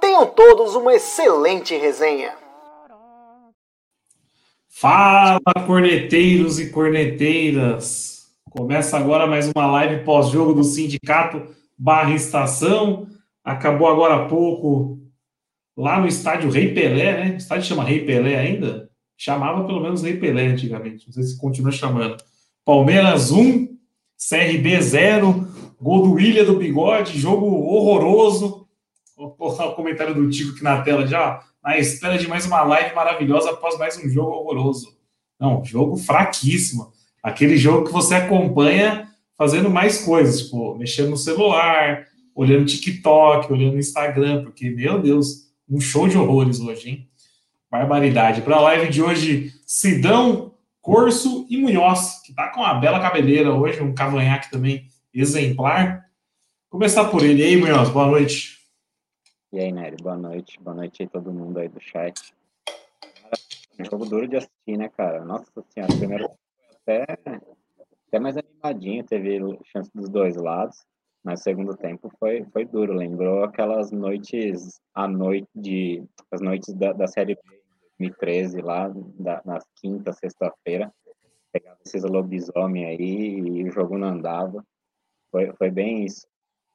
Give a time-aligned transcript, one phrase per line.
[0.00, 2.34] Tenham todos uma excelente resenha.
[4.68, 8.26] Fala, corneteiros e corneteiras!
[8.50, 11.42] Começa agora mais uma live pós-jogo do Sindicato
[11.78, 13.06] Barra Estação.
[13.44, 14.98] Acabou agora há pouco
[15.76, 17.34] lá no estádio Rei Pelé, né?
[17.34, 18.90] O estádio chama Rei Pelé ainda?
[19.16, 22.16] Chamava pelo menos Rei Pelé antigamente, não sei se continua chamando.
[22.64, 23.68] Palmeiras 1,
[24.28, 25.48] CRB 0,
[25.80, 28.65] gol do William do Bigode, jogo horroroso
[29.16, 33.50] o comentário do Tico aqui na tela já, na espera de mais uma live maravilhosa
[33.50, 34.96] após mais um jogo horroroso.
[35.40, 36.92] Não, jogo fraquíssimo.
[37.22, 43.78] Aquele jogo que você acompanha fazendo mais coisas, tipo, mexendo no celular, olhando TikTok, olhando
[43.78, 47.08] Instagram, porque, meu Deus, um show de horrores hoje, hein?
[47.70, 48.42] Barbaridade.
[48.42, 53.52] Para a live de hoje, Sidão, Corso e Munhoz, que tá com uma bela cabeleira
[53.52, 56.04] hoje, um cavanhaque também exemplar.
[56.70, 57.42] Começar por ele.
[57.42, 58.55] E aí, Munhoz, boa noite.
[59.56, 60.60] E aí, Nery, boa noite.
[60.60, 62.34] Boa noite aí todo mundo aí do chat.
[63.80, 65.24] Um jogo duro de assistir, né, cara?
[65.24, 66.30] Nossa senhora, primeiro
[66.82, 67.06] até,
[68.06, 70.84] até mais animadinho, teve chance dos dois lados,
[71.24, 72.92] mas segundo tempo foi, foi duro.
[72.92, 77.40] Lembrou aquelas noites, a noite de, as noites da, da Série B
[77.98, 80.92] 2013 lá, da, na quinta, sexta-feira.
[81.50, 84.62] Pegava esses lobisomem aí e o jogo não andava.
[85.30, 86.26] Foi, foi bem isso.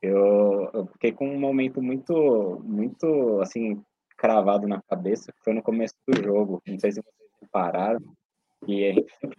[0.01, 3.81] Eu, eu fiquei com um momento muito, muito, assim,
[4.17, 6.61] cravado na cabeça, que foi no começo do jogo.
[6.67, 8.01] Não sei se vocês repararam,
[8.67, 9.37] e gente sempre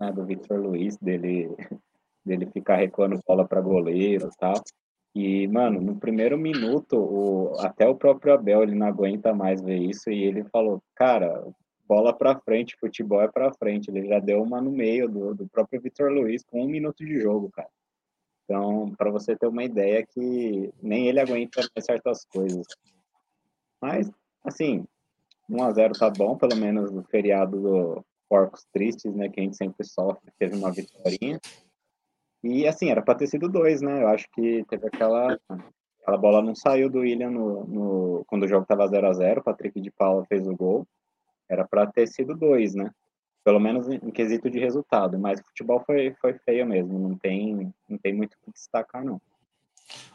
[0.00, 1.48] né, do Victor Luiz, dele,
[2.24, 4.54] dele ficar recuando bola para goleiro e tal.
[5.14, 9.78] E, mano, no primeiro minuto, o, até o próprio Abel, ele não aguenta mais ver
[9.78, 11.44] isso, e ele falou, cara,
[11.86, 13.90] bola para frente, futebol é para frente.
[13.90, 17.20] Ele já deu uma no meio do, do próprio Victor Luiz com um minuto de
[17.20, 17.68] jogo, cara.
[18.50, 22.66] Então, para você ter uma ideia que nem ele aguenta certas coisas.
[23.80, 24.10] Mas,
[24.44, 24.84] assim,
[25.48, 29.44] 1 a 0 tá bom, pelo menos no feriado do Porcos Tristes, né, que a
[29.44, 31.40] gente sempre sofre, teve uma vitória.
[32.42, 34.02] E, assim, era para ter sido dois, né?
[34.02, 35.38] Eu acho que teve aquela
[36.02, 39.40] aquela bola não saiu do William no, no quando o jogo tava 0 a 0
[39.40, 40.84] o Patrick de Paula fez o gol.
[41.48, 42.90] Era para ter sido dois, né?
[43.44, 47.72] Pelo menos em quesito de resultado, mas o futebol foi, foi feio mesmo, não tem,
[47.88, 49.20] não tem muito o que destacar, não.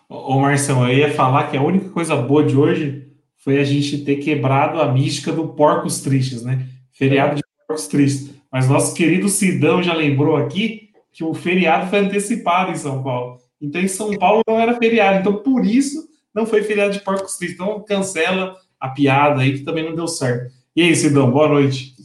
[0.08, 4.04] Ô, Marcelo, eu ia falar que a única coisa boa de hoje foi a gente
[4.04, 6.68] ter quebrado a mística do Porcos Tristes, né?
[6.92, 8.36] Feriado de Porcos Tristes.
[8.52, 13.38] Mas nosso querido Sidão já lembrou aqui que o feriado foi antecipado em São Paulo.
[13.62, 15.20] Então, em São Paulo não era feriado.
[15.20, 17.60] Então, por isso, não foi feriado de Porcos Tristes.
[17.60, 20.54] Então, cancela a piada aí, que também não deu certo.
[20.76, 21.96] E aí, Sidão, boa noite.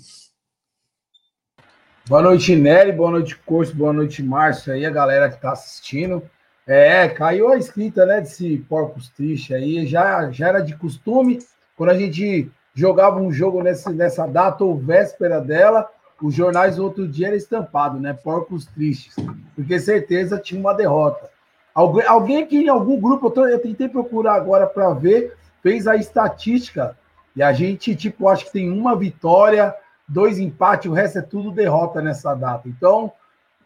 [2.10, 6.20] Boa noite, Nery, boa noite, Curso, boa noite, Márcio, aí, a galera que está assistindo.
[6.66, 11.38] É, caiu a escrita, né, desse Porcos Triste aí, já, já era de costume,
[11.76, 15.88] quando a gente jogava um jogo nesse, nessa data ou véspera dela,
[16.20, 19.14] os jornais outro dia era estampado, né, Porcos Tristes,
[19.54, 21.30] porque certeza tinha uma derrota.
[21.72, 25.86] Alguém, alguém aqui em algum grupo, eu, tô, eu tentei procurar agora para ver, fez
[25.86, 26.98] a estatística,
[27.36, 29.72] e a gente, tipo, acho que tem uma vitória
[30.10, 32.68] dois empates, o resto é tudo derrota nessa data.
[32.68, 33.12] Então,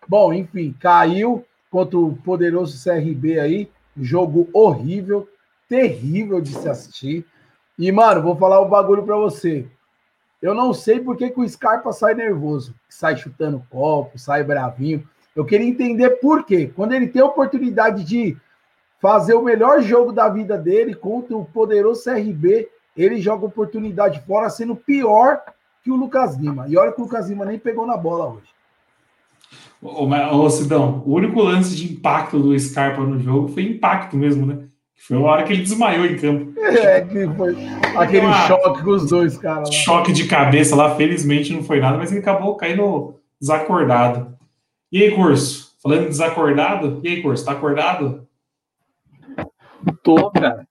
[0.06, 5.26] bom, enfim, caiu contra o poderoso CRB aí, jogo horrível,
[5.68, 7.26] terrível de se assistir.
[7.78, 9.66] E, mano, vou falar o um bagulho para você.
[10.40, 15.08] Eu não sei por que, que o Scarpa sai nervoso, sai chutando copo, sai bravinho.
[15.34, 16.70] Eu queria entender por quê.
[16.76, 18.36] Quando ele tem a oportunidade de
[19.00, 24.50] fazer o melhor jogo da vida dele contra o poderoso CRB, ele joga oportunidade fora,
[24.50, 25.42] sendo pior
[25.84, 26.66] que o Lucas Lima.
[26.66, 28.48] E olha que o Lucas Lima nem pegou na bola hoje.
[29.82, 34.46] Ô, ô Sidão, o único lance de impacto do Scarpa no jogo foi impacto mesmo,
[34.46, 34.64] né?
[34.96, 36.54] Foi a hora que ele desmaiou em campo.
[36.64, 37.54] É, que foi
[37.94, 38.46] aquele Uma...
[38.46, 39.70] choque com os dois, cara.
[39.70, 44.34] Choque de cabeça lá, felizmente não foi nada, mas ele acabou caindo desacordado.
[44.90, 45.74] E aí, Curso?
[45.82, 48.26] Falando desacordado, e aí, Curso, tá acordado?
[50.02, 50.66] Tô, cara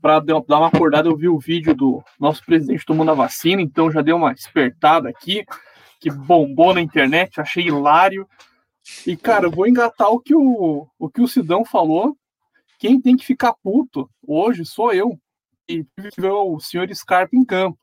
[0.00, 3.90] para dar uma acordada, eu vi o vídeo do nosso presidente tomando a vacina, então
[3.90, 5.44] já deu uma despertada aqui,
[6.00, 8.28] que bombou na internet, achei hilário.
[9.06, 12.16] E, cara, eu vou engatar o que o, o que o Sidão falou.
[12.78, 15.18] Quem tem que ficar puto hoje sou eu.
[15.66, 17.78] tive que ver o senhor Scarpa em campo,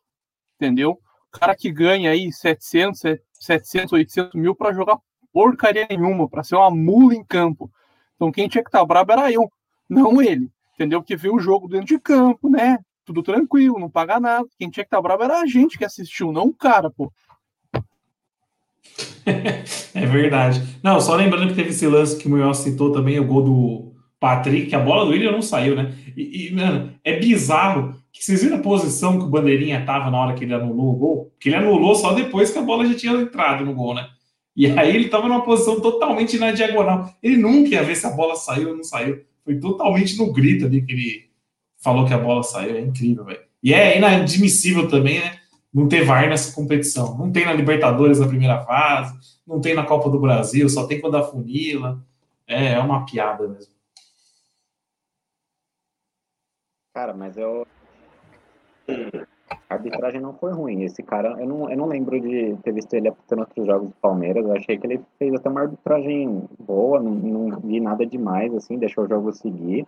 [0.56, 0.92] entendeu?
[0.92, 3.02] O cara que ganha aí 700,
[3.34, 5.00] 700, 800 mil para jogar
[5.34, 7.72] porcaria nenhuma, para ser uma mula em campo.
[8.16, 9.52] Então quem tinha que estar tá brabo era eu,
[9.90, 11.02] não ele, entendeu?
[11.02, 12.80] Que viu o jogo dentro de campo, né?
[13.06, 14.46] Tudo tranquilo, não paga nada.
[14.58, 17.12] Quem tinha que estar tá brabo era a gente que assistiu, não o cara, pô.
[19.26, 20.62] é verdade.
[20.82, 23.94] Não, só lembrando que teve esse lance que o Munhoz citou também, o gol do
[24.20, 25.94] Patrick, a bola do William não saiu, né?
[26.16, 30.18] E, e, mano, é bizarro que vocês viram a posição que o Bandeirinha tava na
[30.18, 31.34] hora que ele anulou o gol?
[31.40, 34.08] Que ele anulou só depois que a bola já tinha entrado no gol, né?
[34.56, 37.10] E aí ele tava numa posição totalmente na diagonal.
[37.22, 39.26] Ele nunca ia ver se a bola saiu ou não saiu.
[39.44, 41.30] Foi totalmente no grito ali que ele
[41.78, 42.76] falou que a bola saiu.
[42.76, 43.42] É incrível, velho.
[43.62, 45.40] E é inadmissível também, né?
[45.74, 47.18] não ter VAR nessa competição.
[47.18, 51.02] Não tem na Libertadores na primeira fase, não tem na Copa do Brasil, só tem
[51.02, 52.06] quando a funila.
[52.46, 53.74] É, é uma piada mesmo.
[56.94, 57.66] Cara, mas eu.
[59.74, 60.84] A arbitragem não foi ruim.
[60.84, 63.96] Esse cara, eu não, eu não lembro de ter visto ele apitando outros jogos do
[63.96, 64.46] Palmeiras.
[64.46, 68.78] Eu achei que ele fez até uma arbitragem boa, não, não vi nada demais, assim,
[68.78, 69.88] deixou o jogo seguir.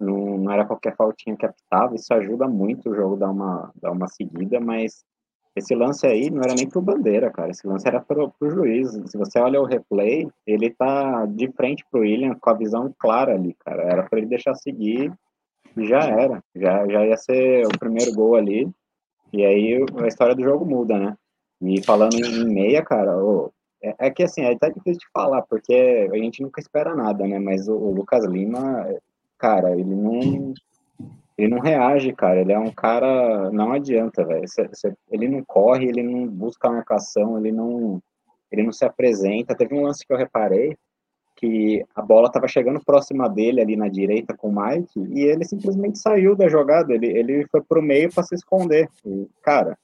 [0.00, 3.92] Não, não era qualquer faltinha que apitava, isso ajuda muito o jogo dar uma, dar
[3.92, 5.04] uma seguida, mas
[5.54, 7.50] esse lance aí não era nem pro Bandeira, cara.
[7.50, 8.90] Esse lance era pro, pro juiz.
[9.06, 13.34] Se você olha o replay, ele tá de frente pro William com a visão clara
[13.34, 13.82] ali, cara.
[13.82, 15.12] Era para ele deixar seguir
[15.76, 16.42] e já era.
[16.56, 18.70] Já, já ia ser o primeiro gol ali.
[19.32, 21.16] E aí a história do jogo muda, né?
[21.62, 23.12] E falando em meia, cara,
[23.82, 27.26] é, é, que assim, é até difícil de falar, porque a gente nunca espera nada,
[27.26, 27.38] né?
[27.38, 28.86] Mas o, o Lucas Lima,
[29.38, 30.54] cara, ele não
[31.36, 32.40] ele não reage, cara.
[32.40, 33.50] Ele é um cara.
[33.50, 34.44] Não adianta, velho.
[35.10, 38.00] Ele não corre, ele não busca marcação, ele não,
[38.50, 39.54] ele não se apresenta.
[39.54, 40.76] Teve um lance que eu reparei
[41.42, 45.44] que a bola estava chegando próxima dele ali na direita com o Mike e ele
[45.44, 46.94] simplesmente saiu da jogada.
[46.94, 48.88] Ele, ele foi pro meio para se esconder.
[49.04, 49.76] E, cara,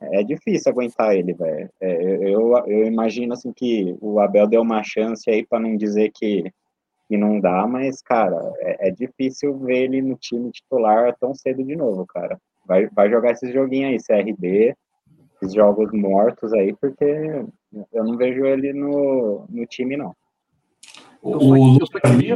[0.00, 1.68] é difícil aguentar ele, velho.
[1.78, 6.10] É, eu, eu imagino assim que o Abel deu uma chance aí para não dizer
[6.14, 6.50] que
[7.08, 11.62] que não dá, mas, cara, é, é, difícil ver ele no time titular tão cedo
[11.62, 12.36] de novo, cara.
[12.66, 14.74] Vai, vai jogar esses joguinhos aí, CRB,
[15.40, 17.04] esses jogos mortos aí, porque
[17.92, 20.16] eu não vejo ele no, no time, não.
[21.26, 22.34] O, eu só queria...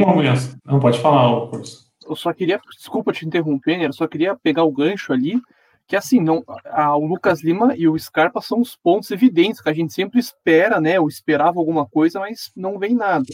[0.64, 1.90] Não, pode falar, curso.
[2.08, 3.87] Eu só queria, desculpa te interromper, né?
[3.87, 5.40] eu só queria pegar o gancho ali,
[5.87, 9.69] que assim, não, a, o Lucas Lima e o Scarpa são os pontos evidentes que
[9.69, 11.00] a gente sempre espera, né?
[11.00, 13.26] Ou esperava alguma coisa, mas não vem nada.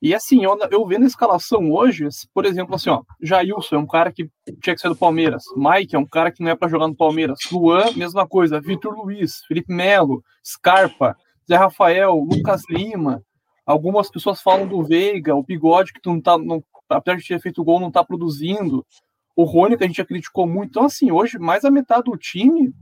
[0.00, 3.86] E assim, eu, eu vendo a escalação hoje, por exemplo, assim, ó, Jailson é um
[3.86, 4.28] cara que
[4.62, 6.94] tinha que ser do Palmeiras, Mike é um cara que não é para jogar no
[6.94, 11.16] Palmeiras, Luan, mesma coisa, Vitor Luiz, Felipe Melo, Scarpa,
[11.48, 13.22] Zé Rafael, Lucas Lima,
[13.66, 17.64] algumas pessoas falam do Veiga, o Bigode, que não tá, não, apesar de ter feito
[17.64, 18.86] gol, não tá produzindo,
[19.34, 22.16] o Rony, que a gente já criticou muito, então assim, hoje, mais a metade do
[22.16, 22.72] time,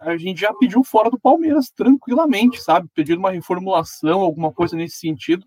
[0.00, 4.96] a gente já pediu fora do Palmeiras tranquilamente, sabe, pedindo uma reformulação, alguma coisa nesse
[4.96, 5.46] sentido,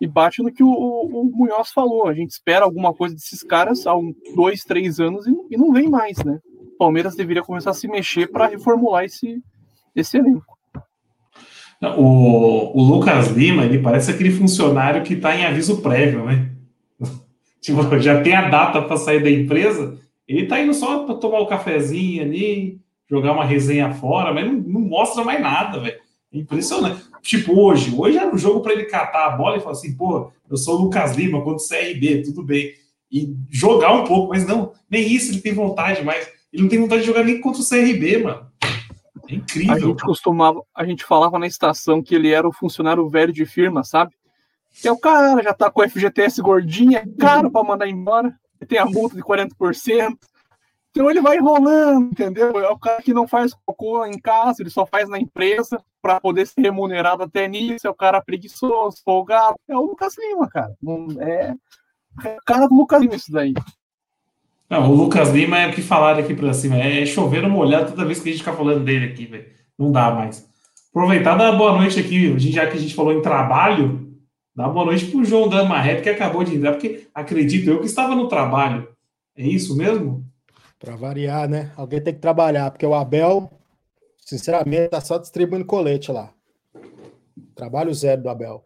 [0.00, 2.08] e bate no que o, o, Munhoz falou.
[2.08, 5.72] A gente espera alguma coisa desses caras há um, dois, três anos e, e, não
[5.72, 6.40] vem mais, né?
[6.74, 9.40] O Palmeiras deveria começar a se mexer para reformular esse,
[9.94, 10.58] esse elenco.
[11.96, 16.50] O, o Lucas Lima, ele parece aquele funcionário que está em aviso prévio, né?
[17.60, 19.98] tipo, já tem a data para sair da empresa,
[20.28, 24.46] ele está indo só para tomar o um cafezinho ali, jogar uma resenha fora, mas
[24.46, 25.98] não, não mostra mais nada, velho.
[26.32, 27.02] Impressionante.
[27.20, 27.94] Tipo, hoje.
[27.94, 30.78] Hoje era um jogo para ele catar a bola e falar assim, pô, eu sou
[30.78, 32.72] o Lucas Lima contra o CRB, tudo bem.
[33.10, 36.26] E jogar um pouco, mas não, nem isso ele tem vontade mais.
[36.52, 38.46] Ele não tem vontade de jogar nem contra o CRB, mano.
[39.32, 39.74] É incrível.
[39.74, 43.46] A gente costumava, a gente falava na estação que ele era o funcionário velho de
[43.46, 44.14] firma, sabe?
[44.80, 48.34] Que é o cara, já tá com o FGTS gordinho, é caro para mandar embora,
[48.68, 50.16] tem a multa de 40%.
[50.90, 52.58] Então ele vai enrolando, entendeu?
[52.60, 56.20] É o cara que não faz cocô em casa, ele só faz na empresa para
[56.20, 57.86] poder ser remunerado até nisso.
[57.86, 59.56] É o cara preguiçoso, folgado.
[59.66, 60.74] É o Lucas Lima, cara.
[61.20, 61.54] É,
[62.28, 63.54] é o cara do Lucas Lima isso daí.
[64.72, 66.76] Não, o Lucas Lima é o que falaram aqui para cima.
[66.76, 69.44] É chover uma olhada toda vez que a gente fica falando dele aqui, velho.
[69.78, 70.48] Não dá mais.
[70.88, 74.16] Aproveitar dar boa noite aqui, já que a gente falou em trabalho,
[74.56, 78.14] dá boa noite pro João Damarreto, que acabou de entrar, porque acredito eu que estava
[78.14, 78.88] no trabalho.
[79.36, 80.24] É isso mesmo?
[80.78, 81.70] Para variar, né?
[81.76, 83.50] Alguém tem que trabalhar, porque o Abel,
[84.24, 86.32] sinceramente, tá só distribuindo colete lá.
[87.54, 88.64] Trabalho zero do Abel.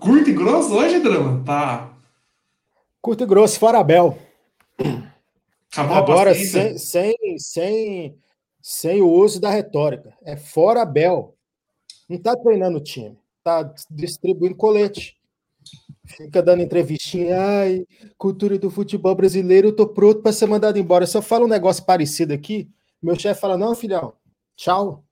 [0.00, 1.44] Curto e grosso hoje, Drama?
[1.44, 1.95] Tá.
[3.06, 4.18] Curto e grosso, fora Abel.
[5.70, 8.18] Acabou Agora, sem, sem, sem,
[8.60, 10.12] sem o uso da retórica.
[10.24, 11.36] É fora Abel.
[12.08, 13.16] Não tá treinando o time.
[13.44, 15.16] Tá distribuindo colete.
[16.04, 17.86] Fica dando entrevistinha, ai,
[18.18, 21.06] cultura do futebol brasileiro, eu tô pronto para ser mandado embora.
[21.06, 22.68] Se eu falo um negócio parecido aqui,
[23.00, 24.14] meu chefe fala: não, filhão,
[24.56, 25.04] tchau.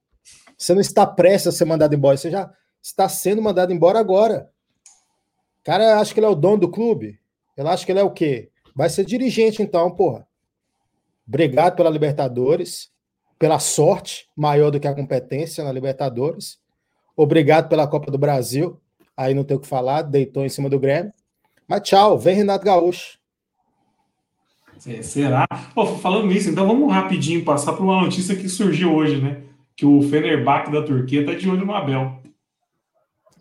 [0.57, 4.51] Você não está prestes a ser mandado embora, você já está sendo mandado embora agora.
[5.61, 7.23] O cara acha que ele é o dono do clube.
[7.57, 8.49] Ele acha que ele é o quê?
[8.75, 10.27] Vai ser dirigente, então, porra.
[11.27, 12.91] Obrigado pela Libertadores,
[13.39, 16.59] pela sorte maior do que a competência na Libertadores.
[17.15, 18.79] Obrigado pela Copa do Brasil
[19.15, 21.13] aí não tem o que falar, deitou em cima do Grêmio.
[21.67, 23.17] Mas tchau, vem Renato Gaúcho.
[24.85, 25.47] É, será?
[25.73, 29.41] Pô, falando nisso, então vamos rapidinho passar por uma notícia que surgiu hoje, né?
[29.75, 32.21] Que o Fenerbahçe da Turquia tá de olho no Abel.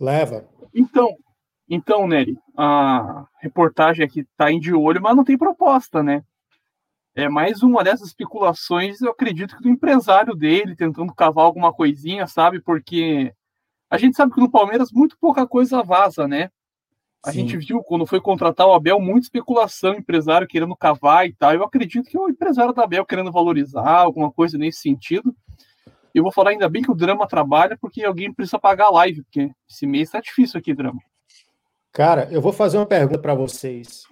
[0.00, 0.46] Leva.
[0.74, 1.16] Então,
[1.68, 6.22] então, Nery, a reportagem aqui tá em de olho, mas não tem proposta, né?
[7.14, 12.26] É mais uma dessas especulações, eu acredito que do empresário dele tentando cavar alguma coisinha,
[12.26, 12.60] sabe?
[12.60, 13.32] Porque
[13.88, 16.50] a gente sabe que no Palmeiras muito pouca coisa vaza, né?
[17.24, 17.40] A Sim.
[17.40, 21.54] gente viu quando foi contratar o Abel, muita especulação, empresário querendo cavar e tal.
[21.54, 25.34] Eu acredito que o empresário da Abel querendo valorizar, alguma coisa nesse sentido.
[26.12, 29.22] Eu vou falar ainda bem que o Drama trabalha, porque alguém precisa pagar a live,
[29.22, 31.00] porque esse mês tá difícil aqui, Drama.
[31.94, 34.02] Cara, eu vou fazer uma pergunta para vocês.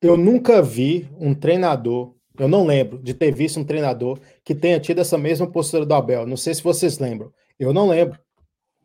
[0.00, 4.78] Eu nunca vi um treinador, eu não lembro de ter visto um treinador que tenha
[4.78, 6.24] tido essa mesma postura do Abel.
[6.24, 7.32] Não sei se vocês lembram.
[7.58, 8.16] Eu não lembro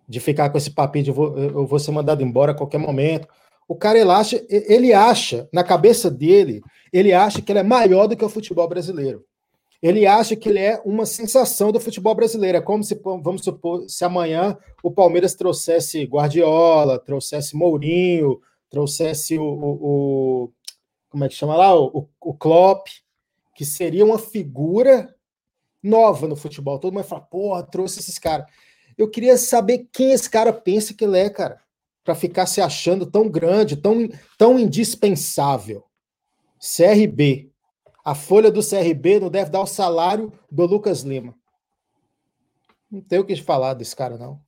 [0.09, 3.27] de ficar com esse papinho de eu vou ser mandado embora a qualquer momento.
[3.67, 8.07] O cara, ele acha, ele acha, na cabeça dele, ele acha que ele é maior
[8.07, 9.23] do que o futebol brasileiro.
[9.81, 12.57] Ele acha que ele é uma sensação do futebol brasileiro.
[12.57, 19.43] É como se, vamos supor, se amanhã o Palmeiras trouxesse Guardiola, trouxesse Mourinho, trouxesse o,
[19.43, 20.53] o, o
[21.09, 21.75] como é que chama lá?
[21.75, 22.87] O, o Klopp,
[23.55, 25.13] que seria uma figura
[25.83, 26.79] nova no futebol.
[26.79, 28.45] Todo mundo fala, porra, trouxe esses caras.
[28.97, 31.59] Eu queria saber quem esse cara pensa que ele é, cara,
[32.03, 34.07] para ficar se achando tão grande, tão,
[34.37, 35.83] tão indispensável.
[36.59, 37.50] CRB.
[38.03, 41.35] A folha do CRB não deve dar o salário do Lucas Lima.
[42.91, 44.39] Não tem o que falar desse cara, não.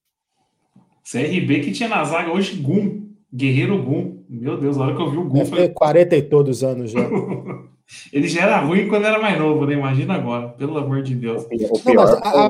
[1.10, 4.24] CRB que tinha na zaga hoje Gum, Guerreiro Gum.
[4.28, 5.34] Meu Deus, a hora que eu vi o Gum.
[5.34, 5.70] Deve falei...
[5.70, 7.00] 40 e todos anos já.
[8.12, 9.74] Ele já era ruim quando era mais novo, né?
[9.74, 11.46] Imagina agora, pelo amor de Deus.
[11.86, 12.50] Não, mas a, a,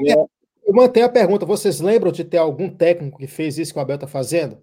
[0.66, 3.82] eu mantenho a pergunta: vocês lembram de ter algum técnico que fez isso que o
[3.82, 4.58] Abel está fazendo?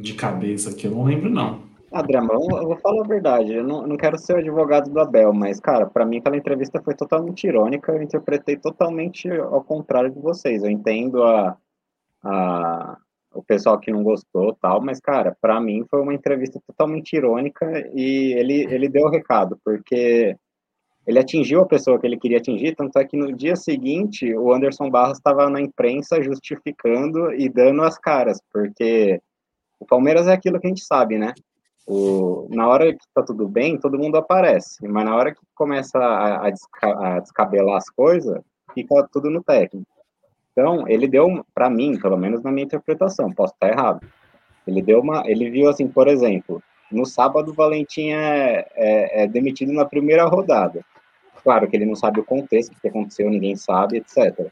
[0.00, 1.62] De cabeça aqui, eu não lembro, não.
[2.02, 3.54] Drama, eu vou falar a verdade.
[3.54, 6.82] Eu não, não quero ser o advogado do Abel, mas, cara, para mim aquela entrevista
[6.82, 7.92] foi totalmente irônica.
[7.92, 10.62] Eu interpretei totalmente ao contrário de vocês.
[10.62, 11.56] Eu entendo a,
[12.22, 12.98] a,
[13.32, 17.66] o pessoal que não gostou tal, mas, cara, para mim foi uma entrevista totalmente irônica
[17.94, 20.36] e ele, ele deu o recado, porque
[21.06, 24.52] ele atingiu a pessoa que ele queria atingir, tanto é que no dia seguinte o
[24.52, 29.20] Anderson Barros estava na imprensa justificando e dando as caras, porque
[29.78, 31.32] o Palmeiras é aquilo que a gente sabe, né?
[31.86, 35.98] O, na hora que tá tudo bem, todo mundo aparece, mas na hora que começa
[35.98, 38.42] a, a, desca, a descabelar as coisas,
[38.74, 39.86] fica tudo no técnico.
[40.50, 44.00] Então, ele deu, para mim, pelo menos na minha interpretação, posso estar errado,
[44.66, 49.26] ele deu uma, ele viu assim, por exemplo, no sábado o Valentim é, é, é
[49.26, 50.84] demitido na primeira rodada.
[51.42, 54.50] Claro que ele não sabe o contexto, o que aconteceu, ninguém sabe, etc.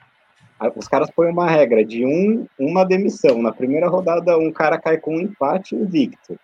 [0.76, 3.42] Os caras põem uma regra de um, uma demissão.
[3.42, 6.38] Na primeira rodada, um cara cai com um empate invicto.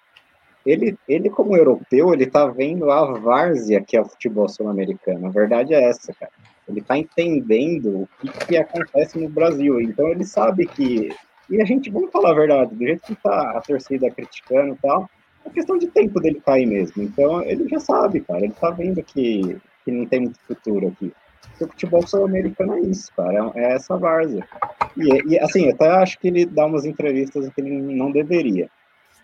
[0.65, 5.27] Ele, ele como europeu, ele tá vendo a várzea que é o futebol sul-americano.
[5.27, 6.33] A verdade é essa, cara.
[6.69, 9.81] Ele tá entendendo o que, que acontece no Brasil.
[9.81, 11.11] Então ele sabe que...
[11.49, 14.79] E a gente, vamos falar a verdade, do jeito que tá a torcida criticando e
[14.79, 15.11] tal,
[15.45, 17.03] é questão de tempo dele cair mesmo.
[17.03, 18.45] Então ele já sabe, cara.
[18.45, 21.13] Ele tá vendo que que não tem muito futuro aqui.
[21.61, 24.47] o futebol sul-americano é isso, cara, é, é essa várzea.
[24.97, 28.71] E, e, assim, até acho que ele dá umas entrevistas que ele não deveria.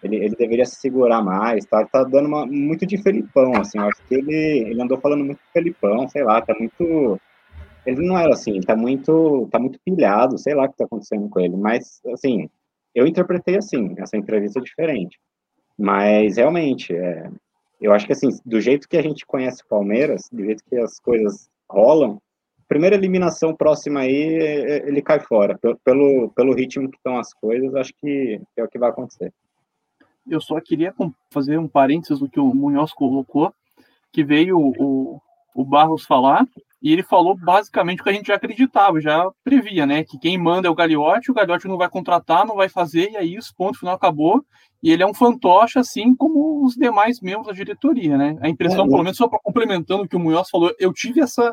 [0.03, 4.03] Ele, ele deveria se segurar mais, tá, tá dando uma, muito de Felipão, assim, acho
[4.07, 7.21] que ele, ele andou falando muito de Felipão, sei lá, tá muito...
[7.85, 11.29] Ele não era assim, tá muito, tá muito pilhado, sei lá o que tá acontecendo
[11.29, 12.49] com ele, mas, assim,
[12.95, 15.19] eu interpretei assim, essa entrevista diferente.
[15.79, 17.31] Mas, realmente, é,
[17.81, 20.77] eu acho que assim, do jeito que a gente conhece o Palmeiras, do jeito que
[20.77, 22.21] as coisas rolam,
[22.69, 25.59] primeira eliminação próxima aí, é, é, ele cai fora.
[25.85, 29.33] Pelo, pelo ritmo que estão as coisas, acho que é o que vai acontecer.
[30.29, 30.95] Eu só queria
[31.31, 33.53] fazer um parênteses do que o Munhoz colocou,
[34.13, 35.21] que veio o,
[35.55, 36.47] o Barros falar,
[36.83, 40.05] e ele falou basicamente o que a gente já acreditava, já previa, né?
[40.05, 43.17] Que quem manda é o Gagliotti, o Gagliotti não vai contratar, não vai fazer, e
[43.17, 44.45] aí o ponto final acabou.
[44.83, 48.37] E ele é um fantoche, assim como os demais membros da diretoria, né?
[48.41, 51.21] A impressão, é, pelo menos, só para complementando o que o Munhoz falou, eu tive
[51.21, 51.53] essa,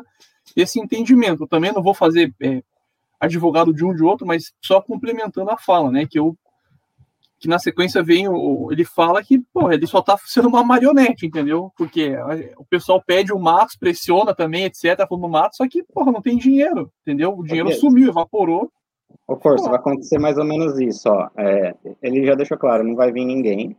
[0.54, 1.44] esse entendimento.
[1.44, 2.62] Eu também não vou fazer é,
[3.18, 6.06] advogado de um de outro, mas só complementando a fala, né?
[6.06, 6.36] Que eu
[7.44, 8.72] que na sequência vem o.
[8.72, 11.70] Ele fala que, pô, ele só tá sendo uma marionete, entendeu?
[11.76, 12.16] Porque
[12.56, 15.06] o pessoal pede o Matos, pressiona também, etc.
[15.06, 17.38] Falando no Matos, só que, porra, não tem dinheiro, entendeu?
[17.38, 17.78] O dinheiro okay.
[17.78, 18.72] sumiu, evaporou.
[19.28, 21.28] Ô, Corso, vai acontecer mais ou menos isso, ó.
[21.36, 23.76] É, ele já deixou claro, não vai vir ninguém.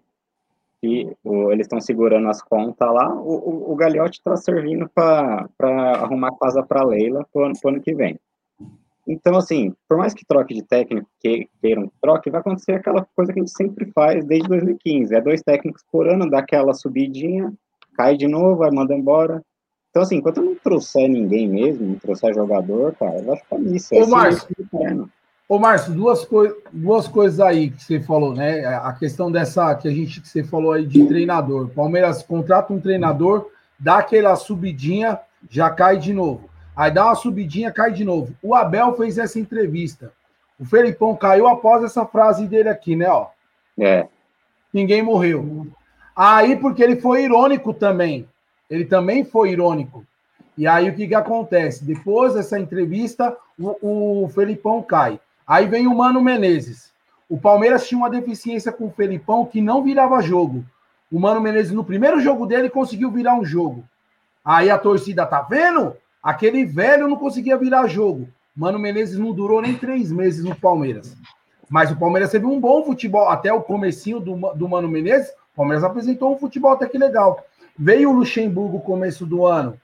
[0.83, 3.11] E o, eles estão segurando as contas lá.
[3.15, 5.49] O, o, o Gagliotti está servindo para
[5.95, 8.19] arrumar casa para Leila pro, pro ano que vem.
[9.07, 13.31] Então, assim, por mais que troque de técnico, que queiram troque, vai acontecer aquela coisa
[13.31, 15.13] que a gente sempre faz desde 2015.
[15.13, 17.53] É dois técnicos por ano, dá aquela subidinha,
[17.95, 19.43] cai de novo, vai mandar embora.
[19.89, 23.95] Então, assim, enquanto não trouxer ninguém mesmo, não trouxer jogador, cara, vai ficar nisso.
[23.95, 24.47] Ô, Márcio,
[25.47, 28.65] Ô, Márcio, duas, coi duas coisas aí que você falou, né?
[28.65, 31.69] A questão dessa que a gente que você falou aí de treinador.
[31.69, 36.49] Palmeiras contrata um treinador, dá aquela subidinha, já cai de novo.
[36.75, 38.33] Aí dá uma subidinha, cai de novo.
[38.43, 40.11] O Abel fez essa entrevista.
[40.59, 43.09] O Felipão caiu após essa frase dele aqui, né?
[43.09, 43.27] Ó.
[43.79, 44.07] É.
[44.73, 45.67] Ninguém morreu.
[46.15, 48.27] Aí, porque ele foi irônico também.
[48.69, 50.05] Ele também foi irônico.
[50.57, 51.83] E aí, o que, que acontece?
[51.83, 55.19] Depois dessa entrevista, o, o Felipão cai.
[55.45, 56.93] Aí vem o Mano Menezes.
[57.29, 60.63] O Palmeiras tinha uma deficiência com o Felipão que não virava jogo.
[61.11, 63.83] O Mano Menezes, no primeiro jogo dele, conseguiu virar um jogo.
[64.43, 65.95] Aí a torcida, tá vendo?
[66.25, 68.27] Aquele velho não conseguia virar jogo.
[68.55, 71.15] Mano Menezes não durou nem três meses no Palmeiras.
[71.69, 73.29] Mas o Palmeiras teve um bom futebol.
[73.29, 77.45] Até o comecinho do, do Mano Menezes, o Palmeiras apresentou um futebol até que legal.
[77.77, 79.79] Veio o Luxemburgo começo do ano.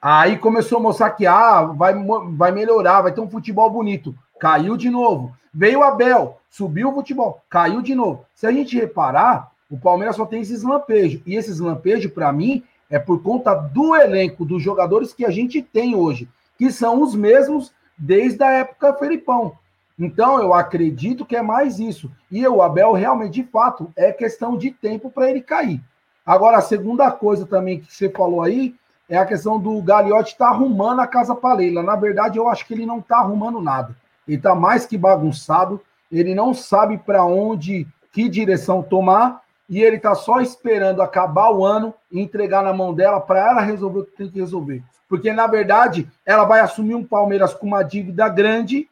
[0.00, 1.94] Aí começou a mostrar que ah, vai,
[2.36, 5.36] vai melhorar, vai ter um futebol bonito caiu de novo.
[5.52, 8.24] Veio Abel, subiu o futebol, caiu de novo.
[8.34, 11.20] Se a gente reparar, o Palmeiras só tem esses lampejos.
[11.26, 15.62] E esses lampejos, para mim, é por conta do elenco, dos jogadores que a gente
[15.62, 19.52] tem hoje, que são os mesmos desde a época Felipão.
[19.98, 22.10] Então, eu acredito que é mais isso.
[22.30, 25.80] E o Abel, realmente, de fato, é questão de tempo para ele cair.
[26.24, 28.74] Agora, a segunda coisa também que você falou aí
[29.08, 31.82] é a questão do Gagliotti estar tá arrumando a casa para Leila.
[31.82, 33.96] Na verdade, eu acho que ele não está arrumando nada
[34.28, 35.80] ele está mais que bagunçado,
[36.12, 41.64] ele não sabe para onde, que direção tomar, e ele está só esperando acabar o
[41.64, 44.82] ano e entregar na mão dela para ela resolver o que tem que resolver.
[45.08, 48.88] Porque, na verdade, ela vai assumir um Palmeiras com uma dívida grande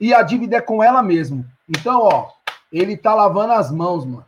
[0.00, 1.44] e a dívida é com ela mesmo.
[1.68, 2.28] Então, ó,
[2.72, 4.24] ele tá lavando as mãos, mano.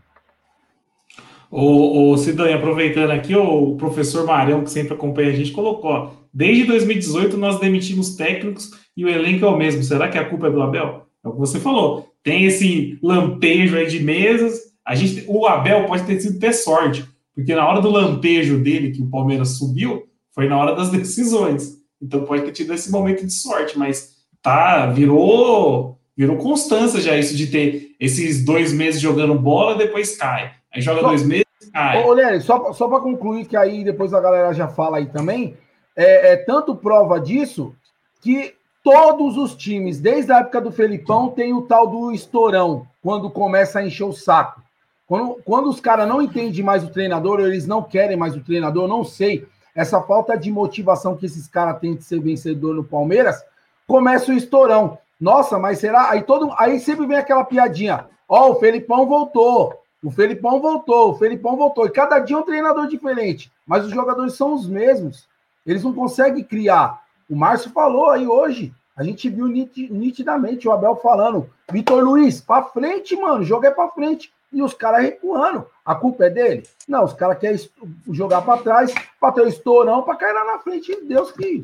[1.50, 6.64] O, o aproveitando aqui, o professor Marião, que sempre acompanha a gente, colocou: ó, desde
[6.64, 9.82] 2018 nós demitimos técnicos e o elenco é o mesmo.
[9.82, 11.06] Será que a culpa é do Abel?
[11.24, 12.08] É o que você falou.
[12.22, 14.69] Tem esse lampejo aí de mesas.
[14.84, 18.90] A gente, o Abel pode ter sido ter sorte, porque na hora do lampejo dele,
[18.90, 21.78] que o Palmeiras subiu, foi na hora das decisões.
[22.00, 27.36] Então pode ter tido esse momento de sorte, mas tá, virou, virou constância já isso
[27.36, 30.52] de ter esses dois meses jogando bola, depois cai.
[30.72, 32.02] Aí joga só, dois meses, cai.
[32.02, 35.56] Ô, só, só para concluir, que aí depois a galera já fala aí também,
[35.94, 37.74] é, é tanto prova disso
[38.22, 43.30] que Todos os times, desde a época do Felipão, tem o tal do estourão, quando
[43.30, 44.62] começa a encher o saco.
[45.10, 48.44] Quando, quando os caras não entendem mais o treinador, ou eles não querem mais o
[48.44, 49.44] treinador, não sei.
[49.74, 53.44] Essa falta de motivação que esses caras têm de ser vencedor no Palmeiras,
[53.88, 54.98] começa o estourão.
[55.20, 56.10] Nossa, mas será?
[56.10, 58.06] Aí, todo, aí sempre vem aquela piadinha.
[58.28, 59.74] Ó, oh, o Felipão voltou.
[60.00, 61.86] O Felipão voltou, o Felipão voltou.
[61.86, 63.50] E cada dia é um treinador diferente.
[63.66, 65.26] Mas os jogadores são os mesmos.
[65.66, 67.02] Eles não conseguem criar.
[67.28, 68.72] O Márcio falou aí hoje.
[68.96, 73.88] A gente viu nitidamente o Abel falando: Vitor Luiz, pra frente, mano, joga é pra
[73.88, 74.32] frente.
[74.52, 75.66] E os caras recuando.
[75.84, 76.62] A culpa é dele?
[76.88, 77.58] Não, os caras querem
[78.10, 80.94] jogar para trás, para ter o estourão, para cair lá na frente.
[81.04, 81.62] Deus que.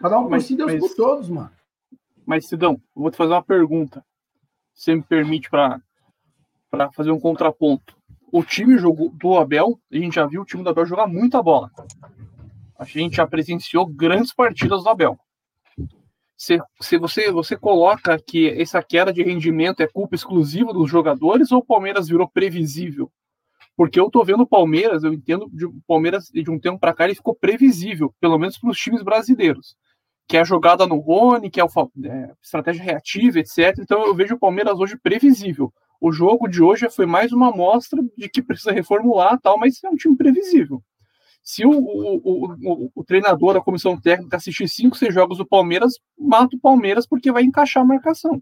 [0.00, 1.50] Cada um por si, Deus mas, por todos, mano.
[2.26, 4.04] Mas, Sidão, eu vou te fazer uma pergunta.
[4.74, 5.80] Você me permite para
[6.92, 7.96] fazer um contraponto.
[8.32, 11.42] O time jogou, do Abel, a gente já viu o time do Abel jogar muita
[11.42, 11.70] bola.
[12.78, 15.18] A gente já presenciou grandes partidas do Abel.
[16.42, 21.52] Se, se você, você coloca que essa queda de rendimento é culpa exclusiva dos jogadores
[21.52, 23.12] ou o Palmeiras virou previsível?
[23.76, 27.04] Porque eu tô vendo o Palmeiras, eu entendo de Palmeiras de um tempo para cá
[27.04, 29.76] ele ficou previsível, pelo menos para os times brasileiros,
[30.26, 31.66] que é a jogada no Rony, que é a
[32.06, 33.78] é, estratégia reativa, etc.
[33.78, 35.72] Então eu vejo o Palmeiras hoje previsível.
[36.00, 39.88] O jogo de hoje foi mais uma amostra de que precisa reformular, tal, mas é
[39.88, 40.82] um time previsível.
[41.42, 45.94] Se o, o, o, o, treinador, a comissão técnica assistir cinco, seis jogos do Palmeiras,
[46.16, 48.40] mata o Palmeiras porque vai encaixar a marcação.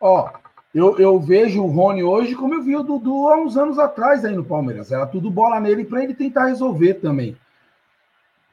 [0.00, 0.30] Ó,
[0.72, 4.24] eu, eu vejo o Rony hoje como eu vi o Dudu há uns anos atrás
[4.24, 4.92] aí no Palmeiras.
[4.92, 7.36] Era tudo bola nele para ele tentar resolver também.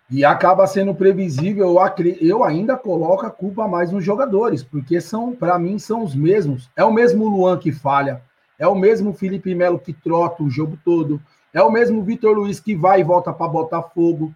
[0.10, 1.78] E acaba sendo previsível,
[2.22, 6.70] eu ainda coloco a culpa mais nos jogadores, porque são, para mim, são os mesmos.
[6.76, 8.22] É o mesmo Luan que falha,
[8.58, 11.20] é o mesmo Felipe Melo que trota o jogo todo,
[11.56, 14.36] é o mesmo Vitor Luiz que vai e volta para Botafogo,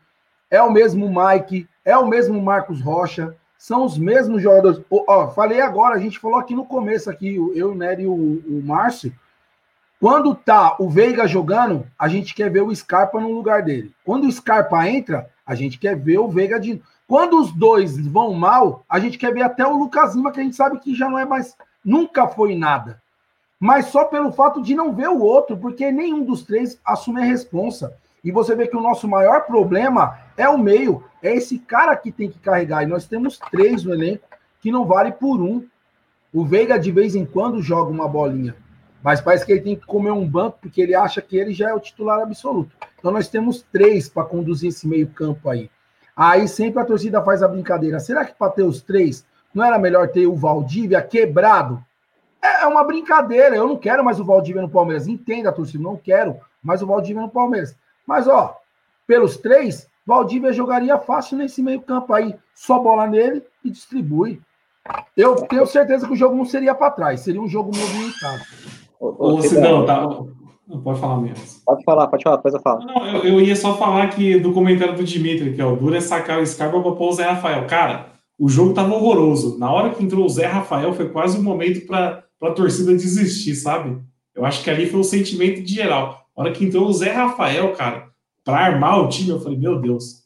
[0.49, 4.81] é o mesmo Mike, é o mesmo Marcos Rocha, são os mesmos jogadores.
[4.89, 8.13] Ó, falei agora, a gente falou aqui no começo, aqui, eu, o Nery e o,
[8.13, 9.13] o Márcio,
[9.99, 13.93] quando tá o Veiga jogando, a gente quer ver o Scarpa no lugar dele.
[14.05, 16.81] Quando o Scarpa entra, a gente quer ver o Veiga de.
[17.05, 20.43] Quando os dois vão mal, a gente quer ver até o Lucas Lima, que a
[20.43, 21.53] gente sabe que já não é mais.
[21.83, 23.01] Nunca foi nada.
[23.59, 27.25] Mas só pelo fato de não ver o outro, porque nenhum dos três assume a
[27.25, 27.93] responsa.
[28.23, 31.03] E você vê que o nosso maior problema é o meio.
[31.21, 32.83] É esse cara que tem que carregar.
[32.83, 34.23] E nós temos três no elenco
[34.61, 35.65] que não vale por um.
[36.33, 38.55] O Veiga, de vez em quando, joga uma bolinha.
[39.01, 41.69] Mas parece que ele tem que comer um banco porque ele acha que ele já
[41.69, 42.75] é o titular absoluto.
[42.97, 45.69] Então nós temos três para conduzir esse meio-campo aí.
[46.15, 47.99] Aí sempre a torcida faz a brincadeira.
[47.99, 51.83] Será que para ter os três não era melhor ter o Valdívia quebrado?
[52.41, 53.55] É, é uma brincadeira.
[53.55, 55.07] Eu não quero mais o Valdívia no Palmeiras.
[55.07, 57.75] Entenda, torcida, não quero mais o Valdívia no Palmeiras.
[58.05, 58.57] Mas, ó,
[59.05, 62.35] pelos três, Valdívia jogaria fácil nesse meio-campo aí.
[62.55, 64.41] Só bola nele e distribui.
[65.15, 68.43] Eu tenho certeza que o jogo não seria para trás, seria um jogo movimentado.
[68.99, 70.01] Ô, Sidão, tá.
[70.67, 71.43] Não, pode falar mesmo.
[71.65, 72.85] Pode falar, pode falar, depois eu falo.
[72.85, 75.95] Não, eu, eu, ia só falar que do comentário do Dimitri, que é o duro
[75.95, 77.65] é sacar o Scarpa pra pôr o Zé Rafael.
[77.65, 79.57] Cara, o jogo tava horroroso.
[79.57, 81.85] Na hora que entrou o Zé Rafael, foi quase o um momento
[82.39, 84.01] pra, pra torcida desistir, sabe?
[84.33, 86.25] Eu acho que ali foi o sentimento de geral.
[86.35, 88.09] Na hora que entrou o Zé Rafael, cara,
[88.43, 90.23] pra armar o time, eu falei, meu Deus,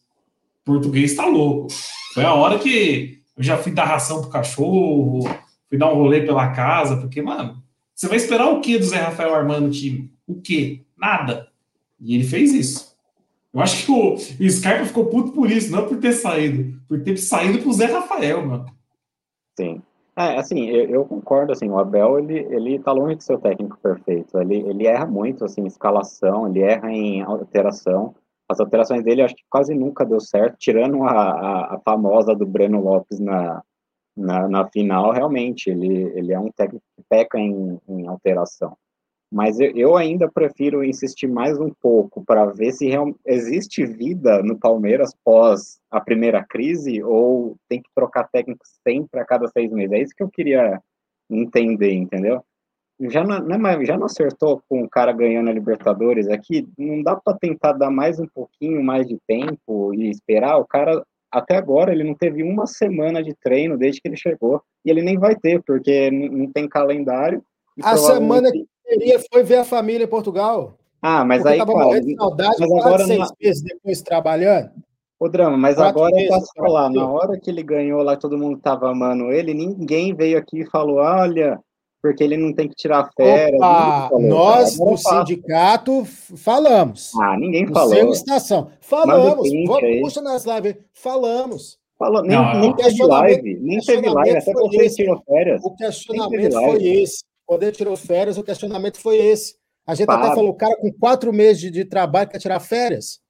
[0.61, 1.67] o português tá louco.
[2.13, 5.23] Foi a hora que eu já fui dar ração pro cachorro,
[5.67, 7.63] fui dar um rolê pela casa, porque, mano,
[7.95, 10.13] você vai esperar o que do Zé Rafael armando o time?
[10.27, 10.81] O quê?
[10.97, 11.47] Nada.
[11.99, 12.93] E ele fez isso.
[13.53, 17.01] Eu acho que o, o Scarpa ficou puto por isso, não por ter saído, por
[17.01, 18.65] ter saído pro Zé Rafael, mano.
[19.55, 19.81] Sim.
[20.15, 23.39] É, assim, eu, eu, concordo, assim, o Abel, ele, ele tá longe de ser o
[23.39, 28.13] técnico perfeito, ele, ele erra muito, assim, em escalação, ele erra em alteração,
[28.47, 32.45] as alterações dele acho que quase nunca deu certo, tirando a, a, a famosa do
[32.45, 33.63] Breno Lopes na,
[34.15, 38.77] na, na, final, realmente, ele, ele é um técnico que peca em, em alteração.
[39.33, 44.43] Mas eu, eu, ainda prefiro insistir mais um pouco para ver se real, existe vida
[44.43, 49.71] no Palmeiras pós a primeira crise ou tem que trocar técnico sempre a cada seis
[49.71, 49.91] meses.
[49.91, 50.79] É isso que eu queria
[51.27, 52.43] entender, entendeu?
[53.09, 56.69] Já não, não é já não acertou com o cara ganhando a Libertadores aqui?
[56.77, 60.57] Não dá para tentar dar mais um pouquinho mais de tempo e esperar?
[60.59, 64.61] O cara até agora ele não teve uma semana de treino desde que ele chegou.
[64.85, 67.43] E ele nem vai ter, porque não tem calendário.
[67.81, 70.77] A semana que queria foi ver a família em Portugal.
[71.01, 73.27] Ah, mas aí, tava cara, de saudade, mas agora seis não...
[73.41, 74.71] meses depois trabalhando.
[75.19, 78.37] O drama, mas Quatro agora eu posso falar, na hora que ele ganhou lá, todo
[78.37, 81.59] mundo tava amando ele, ninguém veio aqui e falou, olha,
[82.01, 83.55] porque ele não tem que tirar férias.
[83.55, 86.03] Opa, nós, do sindicato,
[86.35, 87.13] falamos.
[87.15, 87.93] Ah, ninguém falou.
[87.93, 88.71] Seu estação.
[88.81, 89.49] Falamos.
[90.01, 90.75] Puxa nas lives.
[90.93, 91.79] Falamos.
[91.97, 93.59] Falou, nem, não, nem teve live.
[93.61, 94.37] Nem teve live.
[94.37, 95.63] Até você tirou férias.
[95.63, 97.23] O questionamento foi esse.
[97.45, 99.55] Quando ele tirou férias, o questionamento foi esse.
[99.85, 103.21] A gente até falou, o cara com quatro meses de, de trabalho quer tirar férias.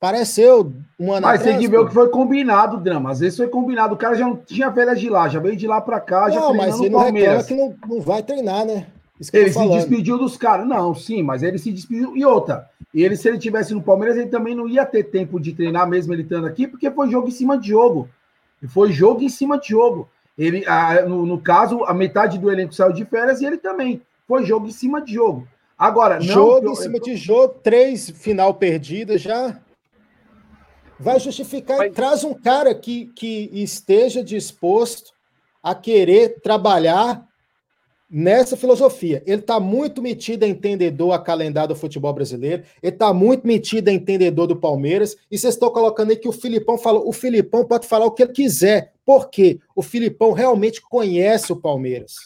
[0.00, 3.12] Pareceu um ano Mas tem que ver o que foi combinado, Drama.
[3.12, 3.94] Às vezes foi combinado.
[3.94, 6.40] O cara já não tinha férias de lá, já veio de lá para cá, já
[6.40, 8.88] Não, mas ele não reclama que não, não vai treinar, né?
[9.32, 10.66] ele se despediu dos caras.
[10.66, 12.16] Não, sim, mas ele se despediu.
[12.16, 15.52] E outra, ele, se ele tivesse no Palmeiras, ele também não ia ter tempo de
[15.52, 18.08] treinar, mesmo ele estando aqui, porque foi jogo em cima de jogo.
[18.68, 20.08] Foi jogo em cima de jogo.
[20.36, 24.02] Ele, a, no, no, caso, a metade do elenco saiu de férias e ele também.
[24.26, 25.46] Foi jogo em cima de jogo.
[25.76, 27.02] Agora, jogo não, em cima eu...
[27.02, 29.60] de jogo, três final perdidas já
[30.98, 31.92] vai justificar Mas...
[31.92, 35.12] traz um cara que, que esteja disposto
[35.62, 37.26] a querer trabalhar
[38.12, 39.22] nessa filosofia.
[39.24, 43.88] Ele está muito metido a entendedor a calendário do futebol brasileiro, ele está muito metido
[43.88, 47.64] a entendedor do Palmeiras, e vocês estão colocando aí que o Filipão falou, o Filipão
[47.64, 52.16] pode falar o que ele quiser, porque o Filipão realmente conhece o Palmeiras.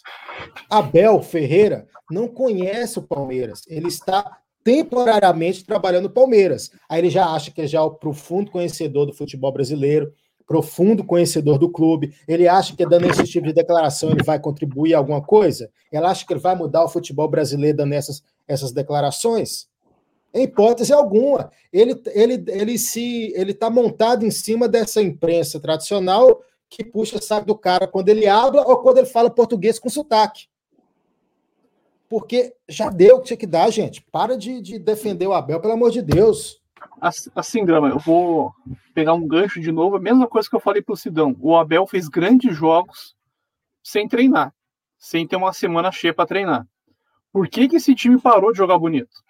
[0.69, 6.73] Abel Ferreira não conhece o Palmeiras, ele está temporariamente trabalhando no Palmeiras.
[6.89, 10.13] Aí ele já acha que é já o profundo conhecedor do futebol brasileiro,
[10.47, 12.15] profundo conhecedor do clube.
[12.27, 15.71] Ele acha que dando esse tipo de declaração ele vai contribuir a alguma coisa?
[15.91, 19.69] Ela acha que ele vai mudar o futebol brasileiro dando essas, essas declarações?
[20.33, 21.51] Em hipótese alguma.
[21.73, 27.47] Ele ele ele se ele está montado em cima dessa imprensa tradicional que puxa sabe
[27.47, 30.49] do cara quando ele habla ou quando ele fala português com sotaque
[32.09, 34.03] porque já deu o que tinha que dar, gente.
[34.13, 36.61] Para de, de defender o Abel, pelo amor de Deus.
[37.35, 38.55] Assim, Grama, eu vou
[38.95, 41.37] pegar um gancho de novo, a mesma coisa que eu falei pro Sidão.
[41.41, 43.15] O Abel fez grandes jogos
[43.83, 44.55] sem treinar,
[44.99, 46.67] sem ter uma semana cheia para treinar.
[47.33, 49.23] Por que, que esse time parou de jogar bonito?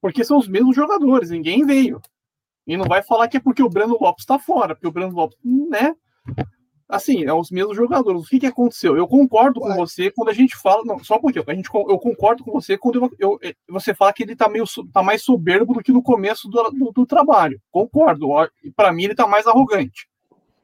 [0.00, 2.00] Porque são os mesmos jogadores, ninguém veio.
[2.66, 5.14] E não vai falar que é porque o Breno Lopes está fora, porque o Breno
[5.14, 5.94] Lopes, né?
[6.88, 8.22] Assim, é os mesmos jogadores.
[8.22, 8.96] O que, que aconteceu?
[8.96, 10.82] Eu concordo com você quando a gente fala.
[10.84, 14.12] Não, só porque a gente, eu concordo com você quando eu, eu, eh, você fala
[14.12, 17.60] que ele tá, meio, tá mais soberbo do que no começo do, do, do trabalho.
[17.70, 18.28] Concordo.
[18.76, 20.08] Para mim, ele tá mais arrogante.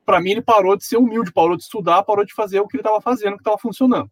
[0.04, 2.76] Para mim, ele parou de ser humilde, parou de estudar, parou de fazer o que
[2.76, 4.10] ele estava fazendo, que estava funcionando.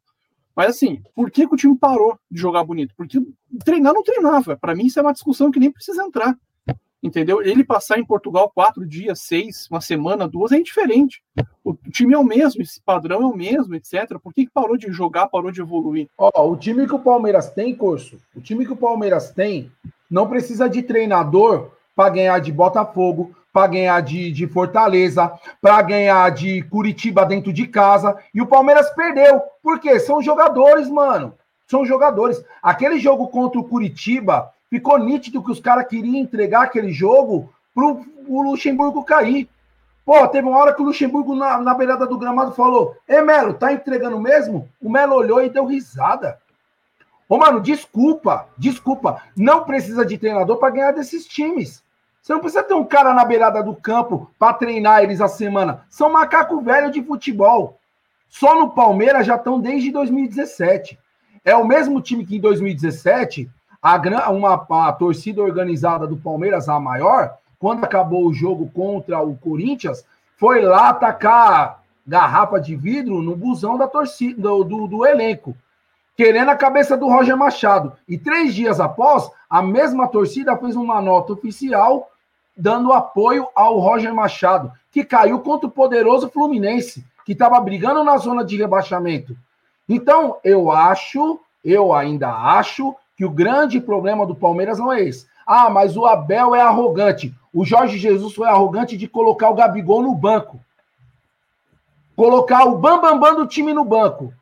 [0.54, 2.92] Mas assim, por que, que, o time parou de jogar bonito?
[2.96, 3.18] Porque
[3.64, 4.56] treinar não treinava.
[4.56, 6.36] Para mim, isso é uma discussão que nem precisa entrar
[7.02, 7.42] entendeu?
[7.42, 11.22] Ele passar em Portugal quatro dias, seis, uma semana, duas, é indiferente.
[11.64, 14.18] O time é o mesmo, esse padrão é o mesmo, etc.
[14.22, 16.08] Por que, que parou de jogar, parou de evoluir?
[16.16, 19.70] Ó, o time que o Palmeiras tem, Curso, o time que o Palmeiras tem
[20.10, 26.30] não precisa de treinador para ganhar de Botafogo, para ganhar de, de Fortaleza, para ganhar
[26.30, 28.16] de Curitiba dentro de casa.
[28.32, 29.42] E o Palmeiras perdeu.
[29.62, 29.98] Por quê?
[29.98, 31.34] São jogadores, mano.
[31.66, 32.42] São jogadores.
[32.62, 38.04] Aquele jogo contra o Curitiba, ficou nítido que os caras queriam entregar aquele jogo pro
[38.26, 39.48] o Luxemburgo cair.
[40.04, 43.54] Pô, teve uma hora que o Luxemburgo na, na beirada do gramado falou: Ê, Melo,
[43.54, 44.68] tá entregando mesmo?
[44.80, 46.38] O Melo olhou e deu risada.
[47.28, 49.22] Ô, mano, desculpa, desculpa.
[49.36, 51.82] Não precisa de treinador para ganhar desses times.
[52.22, 55.86] Você não precisa ter um cara na beirada do campo para treinar eles a semana.
[55.90, 57.78] São macaco velho de futebol.
[58.28, 60.98] Só no Palmeiras já estão desde 2017.
[61.44, 63.50] É o mesmo time que em 2017
[63.82, 69.36] a, uma, a torcida organizada do Palmeiras, a maior, quando acabou o jogo contra o
[69.36, 70.04] Corinthians,
[70.36, 75.54] foi lá atacar garrafa de vidro no busão da torcida, do, do, do elenco,
[76.16, 77.92] querendo a cabeça do Roger Machado.
[78.08, 82.10] E três dias após, a mesma torcida fez uma nota oficial
[82.56, 88.16] dando apoio ao Roger Machado, que caiu contra o poderoso Fluminense, que estava brigando na
[88.16, 89.36] zona de rebaixamento.
[89.88, 95.26] Então, eu acho, eu ainda acho que o grande problema do Palmeiras não é esse.
[95.44, 97.34] Ah, mas o Abel é arrogante.
[97.52, 100.60] O Jorge Jesus foi arrogante de colocar o Gabigol no banco.
[102.14, 104.32] Colocar o bambambam bam, bam do time no banco.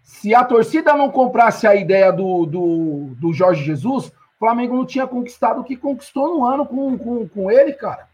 [0.00, 4.86] Se a torcida não comprasse a ideia do, do, do Jorge Jesus, o Flamengo não
[4.86, 8.06] tinha conquistado o que conquistou no ano com, com, com ele, cara.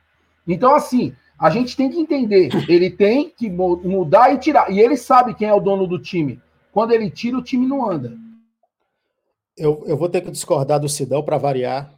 [0.48, 2.48] Então, assim, a gente tem que entender.
[2.70, 4.70] Ele tem que mudar e tirar.
[4.70, 6.40] E ele sabe quem é o dono do time.
[6.72, 8.16] Quando ele tira, o time não anda
[9.56, 11.92] eu, eu vou ter que discordar do Sidão para variar.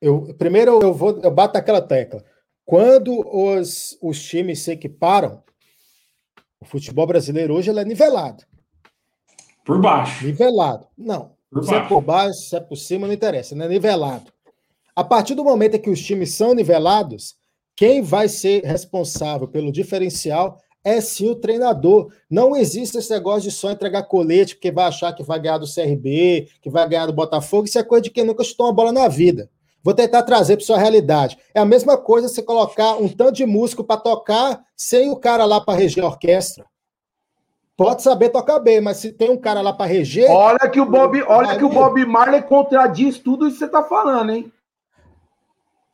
[0.00, 2.24] Eu, primeiro, eu vou eu bato aquela tecla.
[2.64, 5.42] Quando os, os times se equiparam,
[6.60, 8.44] o futebol brasileiro hoje ele é nivelado.
[9.64, 10.24] Por baixo.
[10.24, 10.86] Nivelado.
[10.96, 11.34] Não.
[11.50, 11.84] Por se baixo.
[11.84, 14.32] é por baixo, se é por cima, não interessa, não é nivelado.
[14.96, 17.36] A partir do momento em que os times são nivelados,
[17.76, 22.12] quem vai ser responsável pelo diferencial é sim o treinador.
[22.30, 25.66] Não existe esse negócio de só entregar colete, porque vai achar que vai ganhar do
[25.66, 27.64] CRB, que vai ganhar do Botafogo.
[27.64, 29.48] Isso é coisa de quem nunca chutou uma bola na vida.
[29.82, 31.38] Vou tentar trazer para sua realidade.
[31.54, 35.44] É a mesma coisa você colocar um tanto de músico para tocar sem o cara
[35.44, 36.64] lá para reger a orquestra.
[37.76, 40.30] Pode saber tocar bem, mas se tem um cara lá para reger.
[40.30, 43.82] Olha que o Bob, olha que o Bob Marley contradiz tudo isso que você está
[43.82, 44.52] falando, hein?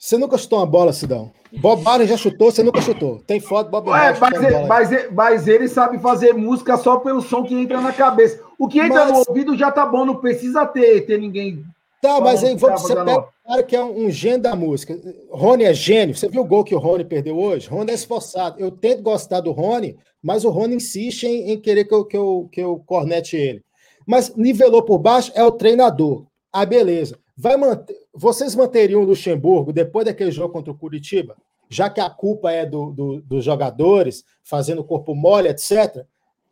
[0.01, 1.31] Você nunca chutou uma bola, Sidão?
[1.53, 3.19] Bob Marley já chutou, você nunca chutou.
[3.27, 4.19] Tem foto Bob Marley.
[4.19, 8.41] Mas, ele, mas, mas, ele sabe fazer música só pelo som que entra na cabeça.
[8.59, 9.13] O que entra mas...
[9.13, 11.63] no ouvido já tá bom, não precisa ter, ter ninguém.
[12.01, 14.99] Tá, mas aí você pega o cara que é um, um gênio da música.
[15.31, 16.17] Rony é gênio.
[16.17, 17.69] Você viu o gol que o Rony perdeu hoje?
[17.69, 18.59] Rony é esforçado.
[18.59, 22.17] Eu tento gostar do Rony, mas o Rony insiste em, em querer que eu, que,
[22.17, 23.63] eu, que eu cornete ele.
[24.07, 26.25] Mas nivelou por baixo é o treinador.
[26.51, 27.19] Ah, beleza.
[27.41, 31.39] Vai manter, vocês manteriam o Luxemburgo depois daquele jogo contra o Curitiba?
[31.71, 36.05] Já que a culpa é do, do, dos jogadores, fazendo corpo mole, etc.,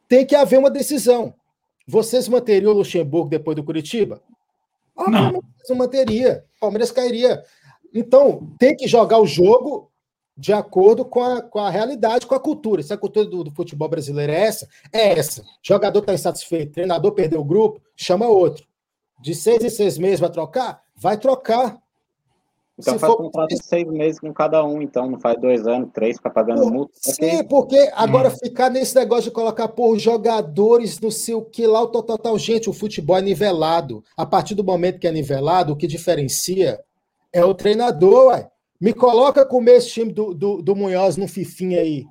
[0.09, 1.35] tem que haver uma decisão.
[1.87, 4.23] Vocês manteriam o Luxemburgo depois do Curitiba?
[4.97, 5.43] Ah, não.
[5.69, 6.47] Não manteria.
[6.57, 7.45] O Palmeiras cairia.
[7.93, 9.93] Então, tem que jogar o jogo
[10.35, 12.83] de acordo com a, com a realidade, com a cultura.
[12.83, 15.45] Se a cultura do, do futebol brasileiro é essa, é essa.
[15.63, 18.67] jogador está insatisfeito, treinador perdeu o grupo, chama outro.
[19.21, 20.83] De seis em seis meses vai trocar?
[20.97, 21.79] Vai trocar.
[22.79, 23.19] Então Se faz for...
[23.19, 26.63] contrato de seis meses com cada um, então não faz dois anos, três, fica pagando
[26.63, 26.93] Pô, multa.
[26.95, 28.37] Sim, porque agora hum.
[28.41, 32.39] ficar nesse negócio de colocar por jogadores no seu que lá, o total, total.
[32.39, 34.05] Gente, o futebol é nivelado.
[34.17, 36.81] A partir do momento que é nivelado, o que diferencia
[37.33, 38.49] é o treinador, ué.
[38.81, 42.07] Me coloca com esse time do, do, do Munhoz no Fifinha aí.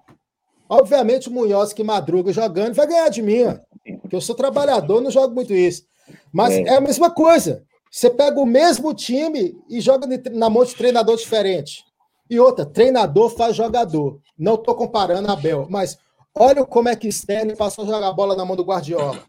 [0.67, 3.57] Obviamente, o Munhoz que madruga jogando vai ganhar de mim, ó.
[4.01, 5.85] Porque eu sou trabalhador, não jogo muito isso.
[6.31, 7.63] Mas é, é a mesma coisa.
[7.89, 11.83] Você pega o mesmo time e joga na mão de treinador diferente.
[12.29, 14.19] E outra, treinador faz jogador.
[14.37, 15.97] Não estou comparando a Bel, mas
[16.35, 19.19] olha como é que Sterling passou a jogar a bola na mão do Guardiola.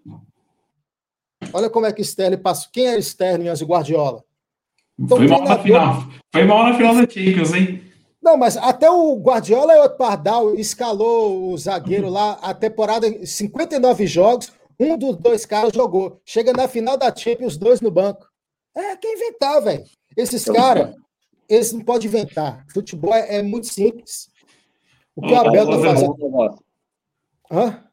[1.52, 2.68] Olha como é que Sterling passou.
[2.72, 4.24] Quem é Sterling antes de Guardiola?
[4.98, 6.04] Então, Foi mal na final.
[6.32, 7.88] Foi mal na final da Champions, hein?
[8.20, 14.06] Não, mas até o Guardiola e o Pardal escalou o zagueiro lá a temporada 59
[14.06, 16.20] jogos, um dos dois caras jogou.
[16.24, 18.28] Chega na final da Champions, os dois no banco.
[18.74, 19.84] É, quem inventar, velho.
[20.16, 20.94] Esses caras,
[21.48, 22.64] eles não podem inventar.
[22.72, 24.30] Futebol é, é muito simples.
[25.16, 26.58] O que o Abel tá fazendo.
[27.50, 27.84] Hã?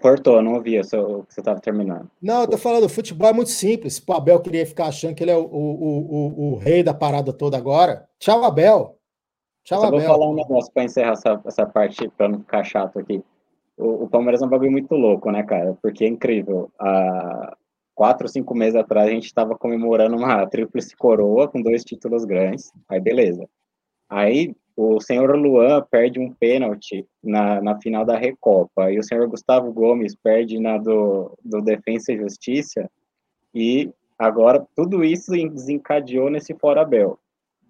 [0.00, 2.10] cortou, não ouvi o que você estava terminando.
[2.22, 4.02] Não, eu tô falando, o futebol é muito simples.
[4.06, 7.32] O Abel queria ficar achando que ele é o, o, o, o rei da parada
[7.32, 8.08] toda agora.
[8.18, 8.98] Tchau, Abel.
[9.64, 10.00] Tchau, Só Abel.
[10.00, 13.22] vou falar um negócio para encerrar essa, essa parte, para não ficar chato aqui.
[13.76, 15.76] O, o, Palmeiras é um bagulho muito louco, né, cara?
[15.82, 16.70] Porque é incrível.
[16.78, 17.56] Há
[17.94, 22.72] quatro, cinco meses atrás, a gente estava comemorando uma tríplice coroa com dois títulos grandes.
[22.88, 23.48] Aí, beleza.
[24.08, 29.28] Aí, o senhor Luan perde um pênalti na, na final da Recopa, e o senhor
[29.28, 32.90] Gustavo Gomes perde na do, do Defensa e Justiça,
[33.54, 37.18] e agora tudo isso desencadeou nesse Fora Bel.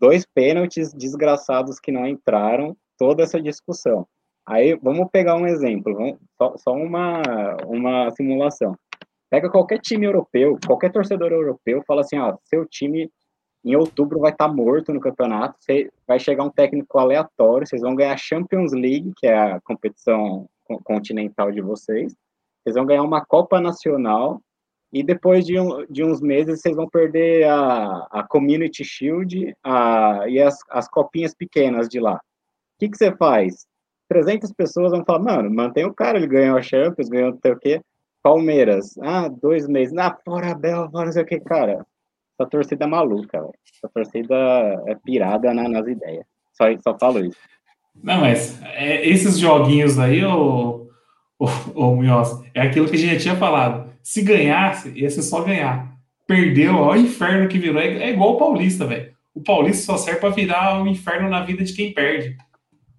[0.00, 4.06] Dois pênaltis desgraçados que não entraram, toda essa discussão.
[4.46, 7.22] Aí, vamos pegar um exemplo, vamos, só, só uma,
[7.66, 8.76] uma simulação.
[9.30, 13.10] Pega qualquer time europeu, qualquer torcedor europeu, fala assim, ó, seu time
[13.64, 15.56] em outubro vai estar tá morto no campeonato,
[16.06, 20.46] vai chegar um técnico aleatório, vocês vão ganhar a Champions League, que é a competição
[20.84, 22.14] continental de vocês,
[22.62, 24.40] vocês vão ganhar uma Copa Nacional,
[24.92, 30.28] e depois de, um, de uns meses vocês vão perder a, a Community Shield a,
[30.28, 32.14] e as, as copinhas pequenas de lá.
[32.14, 32.20] O
[32.78, 33.66] que, que você faz?
[34.08, 37.52] 300 pessoas vão falar, mano, mantém o cara, ele ganhou a Champions, ganhou não sei
[37.52, 37.80] o quê.
[38.22, 41.84] Palmeiras, ah, dois meses, ah, fora Bel, não sei o que, cara
[42.38, 43.52] essa torcida é maluca, velho.
[43.76, 44.34] Essa torcida
[44.86, 46.24] é pirada na, nas ideias.
[46.52, 47.38] Só, só falo isso.
[48.02, 50.88] Não, mas é, esses joguinhos aí, ô,
[51.38, 53.92] ô, ô Munhoz, é aquilo que a gente já tinha falado.
[54.02, 55.94] Se ganhasse, ia ser só ganhar.
[56.26, 57.80] Perdeu, ó, o inferno que virou.
[57.80, 59.14] É, é igual o Paulista, velho.
[59.32, 62.36] O Paulista só serve para virar um inferno na vida de quem perde.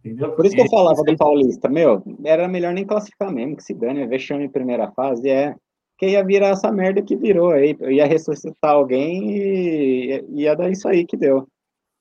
[0.06, 0.34] Entendeu?
[0.34, 3.74] Por isso que eu falava do Paulista, meu, era melhor nem classificar mesmo, que se
[3.74, 5.56] ganha, vexame em primeira fase, é
[5.98, 7.76] que ia virar essa merda que virou aí.
[7.90, 11.48] Ia ressuscitar alguém e ia dar isso aí que deu.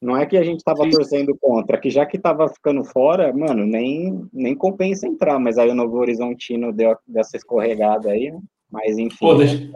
[0.03, 0.91] Não é que a gente tava Sim.
[0.91, 5.71] torcendo contra, que já que tava ficando fora, mano, nem, nem compensa entrar, mas aí
[5.71, 8.35] o Novo Horizontino deu dessa escorregada aí,
[8.71, 9.17] mas enfim.
[9.19, 9.71] Pô, deixa,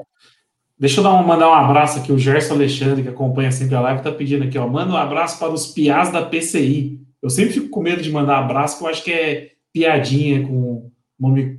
[0.79, 3.81] deixa eu dar um, mandar um abraço aqui, o Gerson Alexandre, que acompanha sempre a
[3.81, 7.08] live, tá pedindo aqui, ó, manda um abraço para os piás da PCI.
[7.23, 10.91] Eu sempre fico com medo de mandar abraço, porque eu acho que é piadinha com
[11.19, 11.59] nome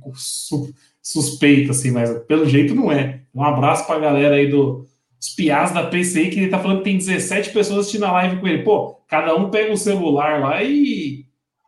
[1.02, 3.22] suspeito, assim, mas pelo jeito não é.
[3.34, 4.86] Um abraço pra galera aí do,
[5.18, 8.40] dos piás da PCI, que ele tá falando que tem 17 pessoas assistindo a live
[8.40, 8.62] com ele.
[8.62, 11.26] Pô, cada um pega o celular lá e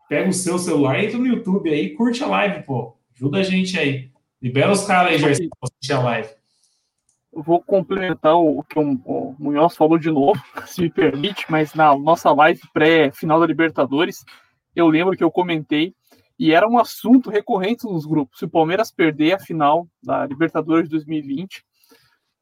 [0.09, 2.97] pega o seu celular e entra no YouTube aí curte a live, pô.
[3.15, 4.11] Ajuda a gente aí.
[4.41, 6.29] Libera os caras aí, Gerson, pra assistir a live.
[7.33, 11.97] Vou complementar o que o, o Munhoz falou de novo, se me permite, mas na
[11.97, 14.25] nossa live pré-final da Libertadores,
[14.77, 15.95] eu lembro que eu comentei
[16.38, 18.38] e era um assunto recorrente nos grupos.
[18.38, 21.64] Se o Palmeiras perder a final da Libertadores de 2020,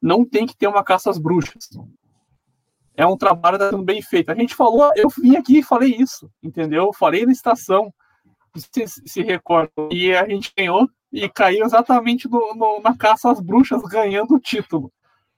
[0.01, 1.69] não tem que ter uma caça às bruxas.
[2.95, 4.31] É um trabalho tá sendo bem feito.
[4.31, 6.85] A gente falou, eu vim aqui e falei isso, entendeu?
[6.85, 7.93] Eu falei na estação,
[8.55, 9.89] se, se recordam.
[9.91, 14.39] E a gente ganhou e caiu exatamente no, no, na caça às bruxas, ganhando o
[14.39, 14.91] título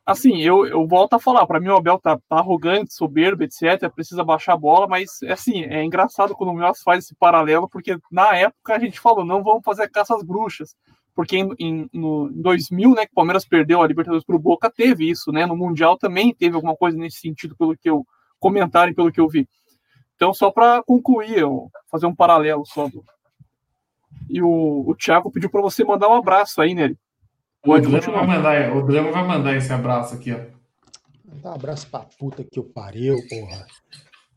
[0.06, 3.90] assim, eu, eu volto a falar, para mim o Abel tá, tá, arrogante, soberbo, etc,
[3.94, 7.98] precisa baixar a bola, mas assim, é engraçado quando o Mios faz esse paralelo, porque
[8.12, 10.76] na época a gente falou, não vamos fazer caça às bruxas,
[11.16, 14.70] porque em, em, no, em 2000, né, que o Palmeiras perdeu a Libertadores pro Boca,
[14.70, 18.06] teve isso, né, no Mundial também teve alguma coisa nesse sentido, pelo que eu,
[18.40, 19.48] comentarem pelo que eu vi.
[20.16, 22.88] Então, só para concluir, eu fazer um paralelo só.
[22.88, 23.04] Do...
[24.30, 26.96] E o, o Thiago pediu para você mandar um abraço aí, né?
[27.66, 30.40] O Drama, vai mandar, o Drama vai mandar esse abraço aqui, ó.
[31.42, 33.66] Dá um abraço pra puta que eu pariu, porra.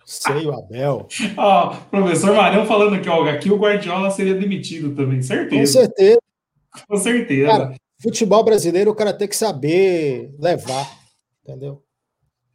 [0.04, 1.08] Sei o Abel.
[1.36, 5.60] ó, professor Marião falando aqui, ó, aqui o Guardiola seria demitido também, certeza.
[5.60, 6.18] Com certeza.
[6.88, 7.48] Com certeza.
[7.48, 10.86] Cara, futebol brasileiro o cara tem que saber levar,
[11.42, 11.82] entendeu?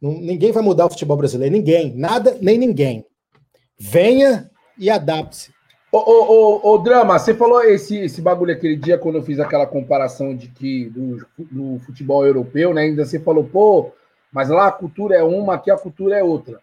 [0.00, 3.04] ninguém vai mudar o futebol brasileiro, ninguém, nada nem ninguém.
[3.78, 5.51] Venha e adapte-se.
[5.94, 10.48] Ô, Drama, você falou esse, esse bagulho aquele dia quando eu fiz aquela comparação de
[10.48, 12.82] que do, do futebol europeu, né?
[12.84, 13.92] Ainda você falou, pô,
[14.32, 16.60] mas lá a cultura é uma, aqui a cultura é outra.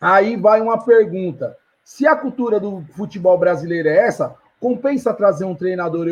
[0.00, 5.56] Aí vai uma pergunta: se a cultura do futebol brasileiro é essa, compensa trazer um
[5.56, 6.06] treinador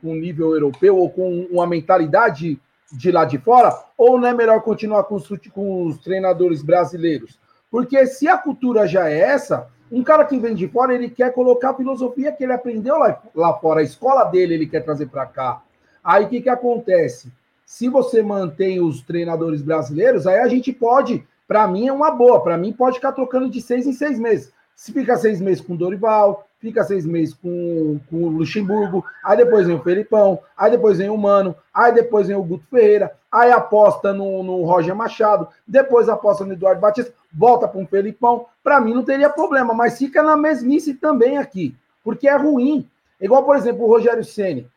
[0.00, 2.60] com nível europeu ou com uma mentalidade
[2.92, 3.76] de lá de fora?
[3.96, 7.40] Ou não é melhor continuar com os, com os treinadores brasileiros?
[7.68, 11.32] Porque se a cultura já é essa, um cara que vem de fora, ele quer
[11.32, 15.06] colocar a filosofia que ele aprendeu lá, lá fora, a escola dele ele quer trazer
[15.06, 15.62] para cá.
[16.02, 17.32] Aí o que, que acontece?
[17.64, 22.42] Se você mantém os treinadores brasileiros, aí a gente pode, para mim é uma boa,
[22.42, 24.52] para mim pode ficar trocando de seis em seis meses.
[24.74, 29.66] Se fica seis meses com Dorival, fica seis meses com, com o Luxemburgo, aí depois
[29.66, 33.50] vem o Felipão, aí depois vem o Mano, aí depois vem o Guto Ferreira, aí
[33.50, 38.46] aposta no, no Roger Machado, depois aposta no Eduardo Batista, volta para um Felipão.
[38.68, 42.86] Para mim não teria problema, mas fica na mesmice também aqui, porque é ruim.
[43.18, 44.68] Igual, por exemplo, o Rogério Ceni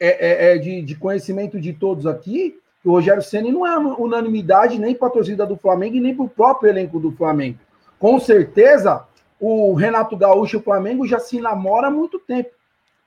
[0.00, 4.80] é, é, é de, de, conhecimento de todos aqui, o Rogério Ceni não é unanimidade
[4.80, 7.60] nem para a torcida do Flamengo e nem para o próprio elenco do Flamengo.
[8.00, 9.04] Com certeza,
[9.38, 12.50] o Renato Gaúcho e o Flamengo já se namora há muito tempo.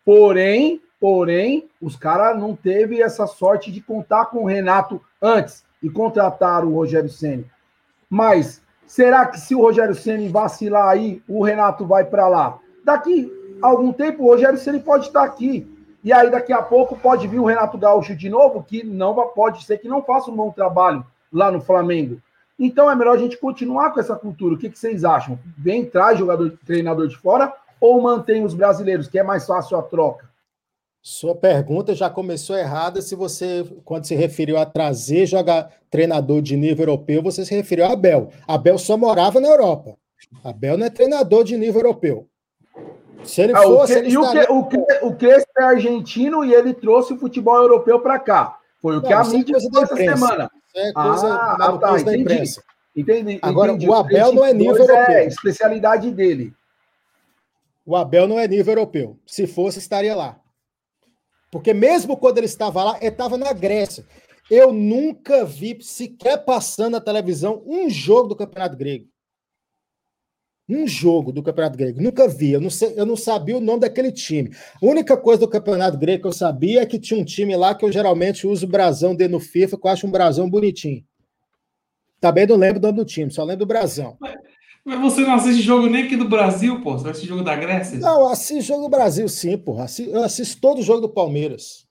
[0.06, 5.90] Porém, porém, os caras não teve essa sorte de contar com o Renato antes e
[5.90, 7.46] contratar o Rogério Ceni.
[8.10, 12.58] Mas será que se o Rogério Ceni vacilar aí, o Renato vai para lá?
[12.84, 13.32] Daqui
[13.62, 15.72] a algum tempo o Rogério Ceni pode estar aqui.
[16.04, 19.64] E aí daqui a pouco pode vir o Renato Gaúcho de novo, que não pode
[19.64, 22.20] ser que não faça um bom trabalho lá no Flamengo.
[22.58, 24.56] Então é melhor a gente continuar com essa cultura.
[24.56, 25.38] O que, que vocês acham?
[25.56, 29.84] Vem, traz jogador, treinador de fora ou mantém os brasileiros, que é mais fácil a
[29.84, 30.29] troca?
[31.10, 36.56] Sua pergunta já começou errada se você, quando se referiu a trazer jogar treinador de
[36.56, 38.30] nível europeu, você se referiu a Abel.
[38.48, 39.98] Abel só morava na Europa.
[40.44, 42.28] Abel não é treinador de nível europeu.
[43.24, 43.94] Se ele ah, fosse.
[43.94, 44.52] O, que, ele estaria...
[44.52, 48.60] o, que, o, Crespo é argentino e ele trouxe o futebol europeu para cá.
[48.80, 50.52] Foi o que não, a mídia falou essa semana.
[50.76, 52.64] É coisa, ah, tá, coisa da imprensa.
[52.96, 53.40] Entendi.
[53.42, 53.90] Agora, entendi.
[53.90, 55.16] o Abel não é nível é europeu.
[55.16, 56.54] É especialidade dele.
[57.84, 59.18] O Abel não é nível europeu.
[59.26, 60.40] Se fosse, estaria lá.
[61.52, 64.06] Porque mesmo quando ele estava lá, ele estava na Grécia.
[64.50, 69.08] Eu nunca vi sequer passando na televisão um jogo do Campeonato Grego.
[70.68, 72.02] Um jogo do Campeonato Grego.
[72.02, 72.52] Nunca vi.
[72.52, 74.52] Eu não, sei, eu não sabia o nome daquele time.
[74.82, 77.74] A única coisa do Campeonato Grego que eu sabia é que tinha um time lá
[77.74, 81.04] que eu geralmente uso o brasão dentro no FIFA, que eu acho um brasão bonitinho.
[82.20, 84.18] Também não lembro o nome do time, só lembro do brasão.
[84.86, 86.98] Mas, você não assiste jogo nem aqui do Brasil, pô?
[86.98, 88.00] Você assiste jogo da Grécia?
[88.00, 89.78] Não, eu assisto jogo do Brasil, sim, pô.
[90.08, 91.88] Eu assisto todo jogo do Palmeiras.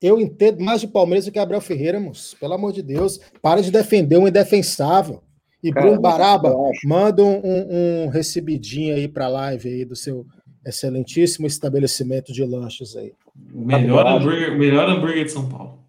[0.00, 2.36] Eu entendo mais de Palmeiras do que Gabriel Ferreira, moço.
[2.38, 3.18] Pelo amor de Deus.
[3.40, 5.22] Para de defender um indefensável.
[5.62, 6.54] E Cara, Bruno Baraba,
[6.84, 10.26] manda um, um, um recebidinho aí para a live aí do seu
[10.66, 13.12] excelentíssimo estabelecimento de lanches aí.
[13.54, 15.83] O melhor hambúrguer, melhor hambúrguer de São Paulo.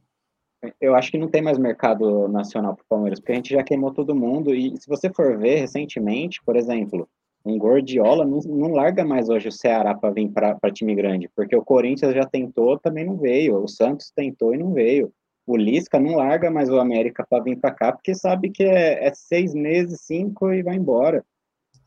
[0.80, 3.64] Eu acho que não tem mais mercado nacional para o Palmeiras, porque a gente já
[3.64, 4.54] queimou todo mundo.
[4.54, 7.08] E se você for ver recentemente, por exemplo,
[7.46, 11.56] um Gordiola não, não larga mais hoje o Ceará para vir para time grande, porque
[11.56, 13.64] o Corinthians já tentou, também não veio.
[13.64, 15.12] O Santos tentou e não veio
[15.46, 19.06] o Lisca não larga mais o América para vir para cá, porque sabe que é,
[19.06, 21.24] é, seis meses, cinco e vai embora.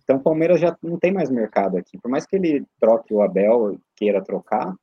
[0.04, 1.98] Então o Palmeiras já não tem mais mercado aqui.
[1.98, 4.74] Por mais que ele troque o Abel, queira trocar,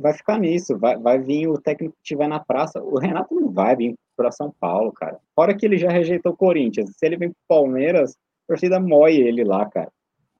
[0.00, 0.78] vai ficar nisso.
[0.78, 2.82] Vai, vai vir o técnico que estiver na praça.
[2.82, 5.18] O Renato não vai vir para São Paulo, cara.
[5.34, 6.90] Fora que ele já rejeitou o Corinthians.
[6.96, 9.90] Se ele vem para Palmeiras, a torcida moe ele lá, cara.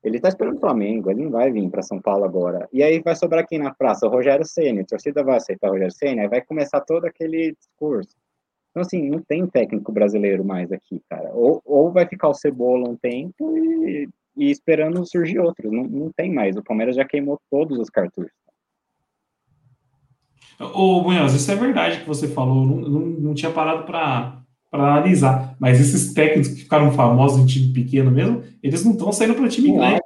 [0.02, 2.66] Ele tá esperando o Flamengo, ele não vai vir para São Paulo agora.
[2.72, 4.06] E aí vai sobrar quem na praça?
[4.06, 4.80] O Rogério Ceni.
[4.80, 8.16] A torcida vai aceitar o Rogério Ceni, aí vai começar todo aquele discurso.
[8.70, 11.30] Então, assim, não tem técnico brasileiro mais aqui, cara.
[11.34, 15.70] Ou, ou vai ficar o Cebola um tempo e, e esperando surgir outros.
[15.70, 16.56] Não, não tem mais.
[16.56, 18.32] O Palmeiras já queimou todos os cartuchos.
[20.60, 22.66] Ô, Munhoz, isso é verdade que você falou.
[22.66, 25.56] Não, não, não tinha parado para analisar.
[25.58, 29.48] Mas esses técnicos que ficaram famosos em time pequeno mesmo, eles não estão saindo para
[29.48, 30.00] time grande.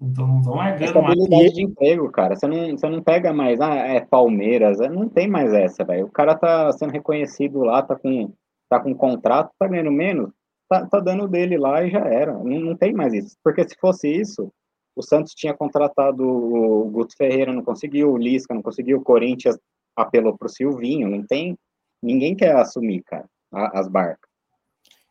[0.00, 1.18] Então, não largando mais.
[1.18, 2.36] Estabilidade de emprego, cara.
[2.36, 6.06] Você não, você não pega mais, ah, é Palmeiras, não tem mais essa, velho.
[6.06, 8.32] O cara tá sendo reconhecido lá, tá com,
[8.70, 10.30] tá com contrato, tá ganhando menos,
[10.68, 12.32] tá, tá dando dele lá e já era.
[12.32, 13.36] Não, não tem mais isso.
[13.42, 14.52] Porque se fosse isso,
[14.98, 19.56] o Santos tinha contratado o Guto Ferreira, não conseguiu, o Lisca não conseguiu, o Corinthians
[19.96, 21.56] apelou pro Silvinho, não tem.
[22.02, 24.28] Ninguém quer assumir, cara as barcas.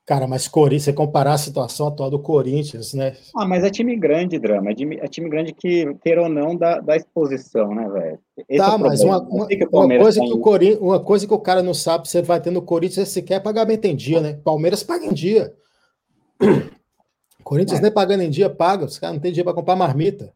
[0.05, 3.17] Cara, mas Corinthians, você comparar a situação atual do Corinthians, né?
[3.35, 4.71] Ah, mas é time grande, Drama.
[4.71, 8.19] É time, é time grande que, queira ou não, dá, dá exposição, né, velho?
[8.57, 11.61] Tá, é mas uma, uma, uma coisa que o Corinthians, uma coisa que o cara
[11.61, 14.39] não sabe, você vai ter no Corinthians, é sequer pagamento em dia, né?
[14.45, 15.53] Palmeiras paga em dia.
[17.47, 17.83] Corinthians é.
[17.83, 18.83] nem pagando em dia, paga.
[18.83, 20.33] Os caras não tem dinheiro para comprar marmita.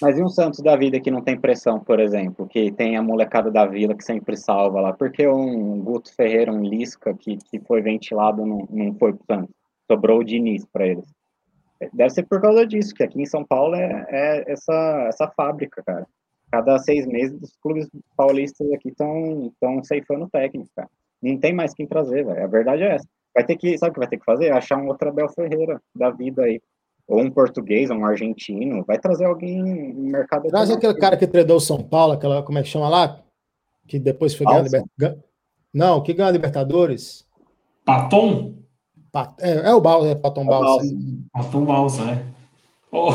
[0.00, 3.02] Mas e um Santos da vida que não tem pressão, por exemplo, que tem a
[3.02, 4.92] molecada da vila que sempre salva lá?
[4.94, 9.54] Porque um Guto Ferreira, um Lisca, que, que foi ventilado, não, não foi pro Santos?
[9.86, 11.04] Sobrou o Diniz para eles.
[11.92, 15.82] Deve ser por causa disso, que aqui em São Paulo é, é essa, essa fábrica,
[15.84, 16.06] cara.
[16.50, 19.52] Cada seis meses, os clubes paulistas aqui estão
[19.82, 20.88] ceifando técnico, cara.
[21.22, 22.42] não tem mais quem trazer, velho.
[22.42, 23.06] A verdade é essa.
[23.34, 24.52] Vai ter que, sabe o que vai ter que fazer?
[24.52, 26.60] Achar um outro Abel Ferreira da vida aí.
[27.06, 28.84] Ou um português, ou um argentino.
[28.86, 30.48] Vai trazer alguém no mercado.
[30.48, 33.20] Traz aquele cara que treinou o São Paulo, aquela, como é que chama lá?
[33.86, 35.24] Que depois foi ganhar Libertadores.
[35.72, 37.26] Não, que ganhou a Libertadores?
[37.84, 38.54] Paton?
[39.12, 39.34] Pat...
[39.40, 40.86] É, é, o Balsa, é Paton Balsa.
[41.32, 42.24] Paton Balsa, é.
[42.90, 43.12] Oh,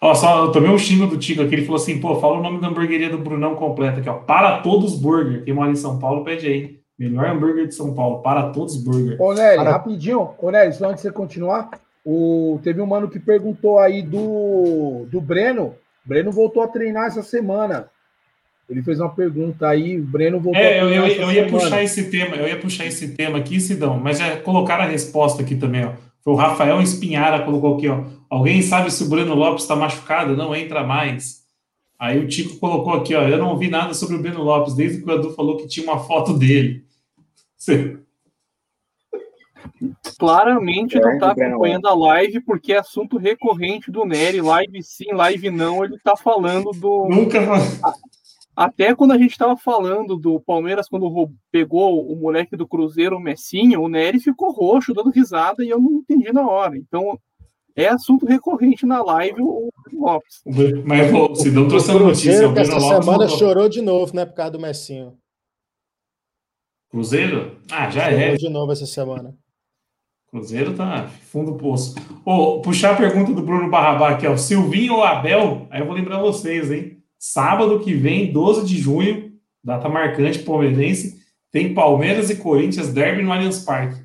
[0.00, 2.42] ó, só, eu tomei um xingo do Tico aqui, ele falou assim, pô, fala o
[2.42, 4.14] nome da hamburgueria do Brunão completo aqui, ó.
[4.14, 5.44] Para Todos Burger.
[5.44, 6.79] Quem mora em São Paulo, pede aí.
[7.00, 9.16] Melhor hambúrguer de São Paulo, para todos burger.
[9.18, 11.70] Ô, Nery, Para- rapidinho, ô, Nery, só antes de você continuar,
[12.04, 12.60] o...
[12.62, 15.74] teve um mano que perguntou aí do, do Breno.
[16.04, 17.88] O Breno voltou a treinar essa semana.
[18.68, 21.48] Ele fez uma pergunta aí, o Breno voltou a É, eu, treinar eu, eu ia
[21.48, 25.40] puxar esse tema, eu ia puxar esse tema aqui, Sidão, mas já colocaram a resposta
[25.40, 25.92] aqui também, ó.
[26.22, 28.04] Foi o Rafael Espinhara colocou aqui, ó.
[28.28, 30.36] Alguém sabe se o Breno Lopes está machucado?
[30.36, 31.40] Não entra mais.
[31.98, 33.22] Aí o Tico colocou aqui, ó.
[33.22, 35.84] Eu não ouvi nada sobre o Breno Lopes, desde que o Edu falou que tinha
[35.84, 36.84] uma foto dele.
[37.60, 37.98] Você-
[40.18, 44.40] Claramente não Grande tá Breno acompanhando a live porque é assunto recorrente do Nery.
[44.40, 45.84] Live sim, live não.
[45.84, 47.06] Ele tá falando do.
[47.08, 47.38] Nunca.
[48.56, 53.20] Até quando a gente tava falando do Palmeiras, quando pegou o moleque do Cruzeiro, o
[53.20, 56.76] Messinho, o Nery ficou roxo, dando risada, e eu não entendi na hora.
[56.76, 57.18] Então,
[57.76, 60.42] é assunto recorrente na live o Lopes.
[60.84, 62.48] Mas pô, o Sidão O trouxe a notícia.
[62.48, 65.14] O essa Lopes semana chorou de novo, né, por causa do Messinho.
[66.90, 67.56] Cruzeiro?
[67.70, 68.36] Ah, já Chorou é.
[68.36, 69.34] de novo essa semana.
[70.28, 71.94] Cruzeiro tá fundo do poço.
[72.24, 74.36] Ô, puxar a pergunta do Bruno Barrabá aqui, ó.
[74.36, 75.66] Silvinho ou Abel?
[75.70, 76.98] Aí eu vou lembrar vocês, hein?
[77.18, 79.32] Sábado que vem, 12 de junho,
[79.62, 81.20] data marcante palmeirense,
[81.50, 84.00] tem Palmeiras e Corinthians derby no Allianz Parque.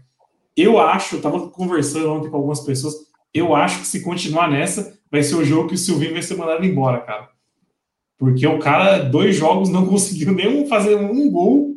[0.57, 2.95] Eu acho, tava conversando ontem com algumas pessoas,
[3.33, 6.35] eu acho que se continuar nessa, vai ser o jogo que o Silvinho vai ser
[6.35, 7.29] mandado embora, cara.
[8.17, 11.74] Porque o cara, dois jogos, não conseguiu nem fazer um gol.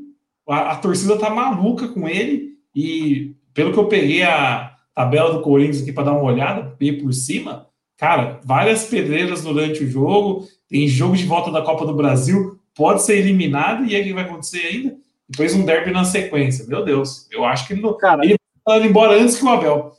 [0.49, 5.43] A, a torcida tá maluca com ele e pelo que eu peguei a tabela do
[5.43, 10.47] Corinthians aqui para dar uma olhada, bem por cima, cara, várias pedreiras durante o jogo,
[10.69, 14.13] tem jogo de volta da Copa do Brasil, pode ser eliminado, e aí o que
[14.13, 14.97] vai acontecer ainda?
[15.29, 16.67] Depois um derby na sequência.
[16.67, 19.93] Meu Deus, eu acho que ele não Cara, ele vai embora antes que o Abel.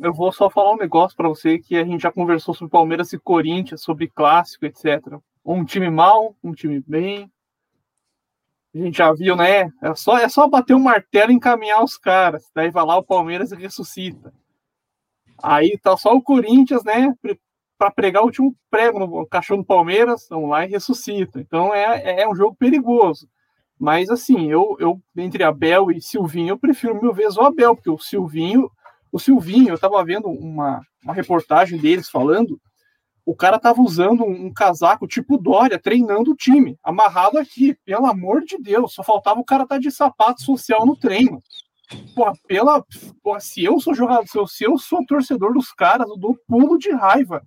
[0.00, 3.12] eu vou só falar um negócio pra você que a gente já conversou sobre Palmeiras
[3.12, 5.00] e Corinthians, sobre clássico, etc.
[5.44, 7.30] Um time mal, um time bem.
[8.74, 9.70] A gente já viu, né?
[9.82, 12.44] É só, é só bater o martelo e encaminhar os caras.
[12.54, 14.32] Daí vai lá o Palmeiras e ressuscita.
[15.42, 17.12] Aí tá só o Corinthians, né?
[17.76, 21.40] Para pregar o último prego no cachorro do Palmeiras, vamos lá e ressuscita.
[21.40, 23.28] Então é, é um jogo perigoso.
[23.78, 27.88] Mas assim, eu, eu entre Abel e Silvinho, eu prefiro mil vezes o Abel, porque
[27.88, 28.70] o Silvinho,
[29.10, 32.60] o Silvinho, eu tava vendo uma, uma reportagem deles falando,
[33.24, 38.06] o cara tava usando um, um casaco tipo Dória, treinando o time, amarrado aqui, pelo
[38.06, 41.42] amor de Deus, só faltava o cara estar de sapato social no treino.
[42.46, 42.84] Pela,
[43.22, 46.38] pô, se eu sou jogador, se eu, se eu sou torcedor dos caras, eu dou
[46.46, 47.42] pulo de raiva.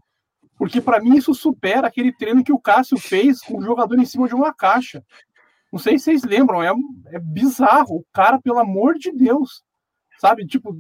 [0.58, 4.06] Porque para mim isso supera aquele treino que o Cássio fez com o jogador em
[4.06, 5.04] cima de uma caixa.
[5.72, 6.72] Não sei se vocês lembram, é,
[7.08, 7.98] é bizarro.
[7.98, 9.64] O cara, pelo amor de Deus,
[10.20, 10.46] sabe?
[10.46, 10.76] Tipo,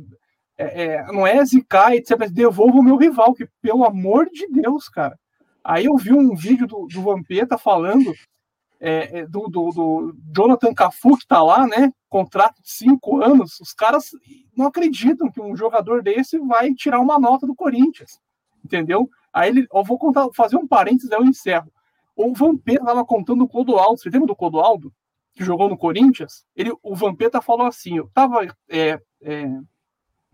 [0.57, 2.17] é, é, não é zicar, etc.
[2.17, 5.17] Mas devolva o meu rival, que pelo amor de Deus, cara.
[5.63, 8.13] Aí eu vi um vídeo do, do Vampeta falando
[8.79, 11.91] é, é, do, do, do Jonathan Cafu, que tá lá, né?
[12.09, 13.57] Contrato de cinco anos.
[13.61, 14.11] Os caras
[14.55, 18.19] não acreditam que um jogador desse vai tirar uma nota do Corinthians,
[18.63, 19.09] entendeu?
[19.31, 21.71] Aí ele, eu vou contar, fazer um parênteses, aí eu encerro.
[22.13, 23.97] O Vampeta estava contando o Clodoaldo.
[23.97, 24.93] Você lembra do Clodoaldo?
[25.33, 26.45] Que jogou no Corinthians?
[26.53, 29.49] Ele, o Vampeta falou assim: eu estava é, é,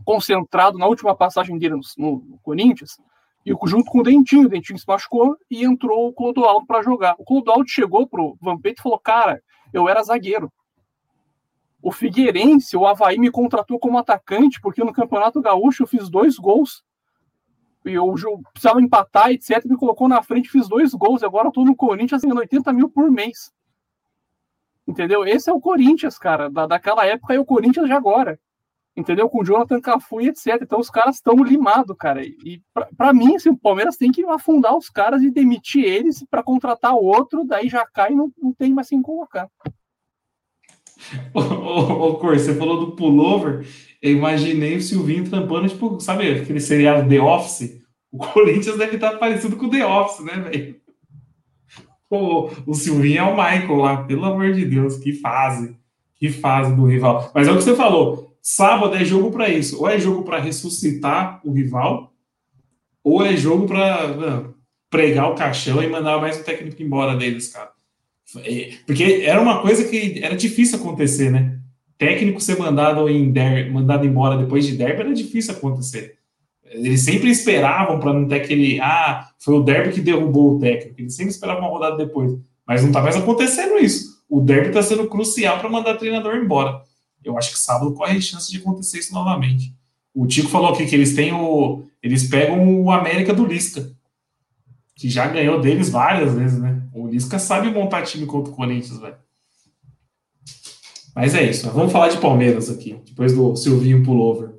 [0.03, 2.97] concentrado na última passagem dele no, no, Corinthians,
[3.45, 7.15] e junto com o Dentinho, o Dentinho se machucou e entrou o Clodoaldo para jogar.
[7.17, 9.41] O Clodoaldo chegou pro Vampeta e falou: Cara,
[9.73, 10.51] eu era zagueiro.
[11.81, 16.37] O Figueirense, o Havaí me contratou como atacante, porque no Campeonato Gaúcho eu fiz dois
[16.37, 16.83] gols
[17.85, 18.13] e eu
[18.51, 19.63] precisava empatar, etc.
[19.65, 21.23] Me colocou na frente, fiz dois gols.
[21.23, 23.53] Agora eu tô no Corinthians ganhando 80 mil por mês.
[24.85, 25.25] Entendeu?
[25.25, 28.39] Esse é o Corinthians, cara, da, daquela época e o Corinthians de agora.
[28.99, 29.29] Entendeu?
[29.29, 30.59] Com Jonathan Cafu e etc.
[30.61, 32.21] Então os caras estão limados, cara.
[32.23, 32.61] E
[32.97, 36.93] para mim, assim, o Palmeiras tem que afundar os caras e demitir eles para contratar
[36.93, 39.47] outro, daí já cai e não, não tem mais quem colocar.
[41.33, 43.65] Ô, ô, ô Cor, você falou do pullover.
[44.01, 47.81] Eu imaginei o Silvinho trampando, tipo, sabe aquele seriado The Office?
[48.11, 50.75] O Corinthians deve estar parecido com o The Office, né, velho?
[52.09, 55.77] O, o Silvinho é o Michael lá, pelo amor de Deus, que fase,
[56.15, 57.31] que fase do rival.
[57.33, 60.39] Mas é o que você falou, sábado é jogo para isso, ou é jogo para
[60.39, 62.13] ressuscitar o rival,
[63.03, 64.45] ou é jogo para
[64.89, 67.71] pregar o caixão e mandar mais um técnico embora deles, cara.
[68.85, 71.59] Porque era uma coisa que era difícil acontecer, né?
[71.99, 76.17] técnico ser mandado, em der, mandado embora depois de derby era difícil acontecer.
[76.63, 78.79] Eles sempre esperavam para não ter aquele.
[78.79, 80.95] Ah, foi o derby que derrubou o técnico.
[80.99, 82.39] Eles sempre esperavam uma rodada depois.
[82.65, 84.19] Mas não está mais acontecendo isso.
[84.29, 86.81] O derby está sendo crucial para mandar treinador embora.
[87.23, 89.75] Eu acho que sábado corre chance de acontecer isso novamente.
[90.13, 91.85] O Tico falou aqui que eles têm o.
[92.01, 93.91] Eles pegam o América do Lisca,
[94.95, 96.81] que já ganhou deles várias vezes, né?
[96.93, 99.17] O Lisca sabe montar time contra o Corinthians, velho.
[101.15, 101.69] Mas é isso.
[101.71, 104.57] Vamos falar de Palmeiras aqui, depois do Silvinho Pullover.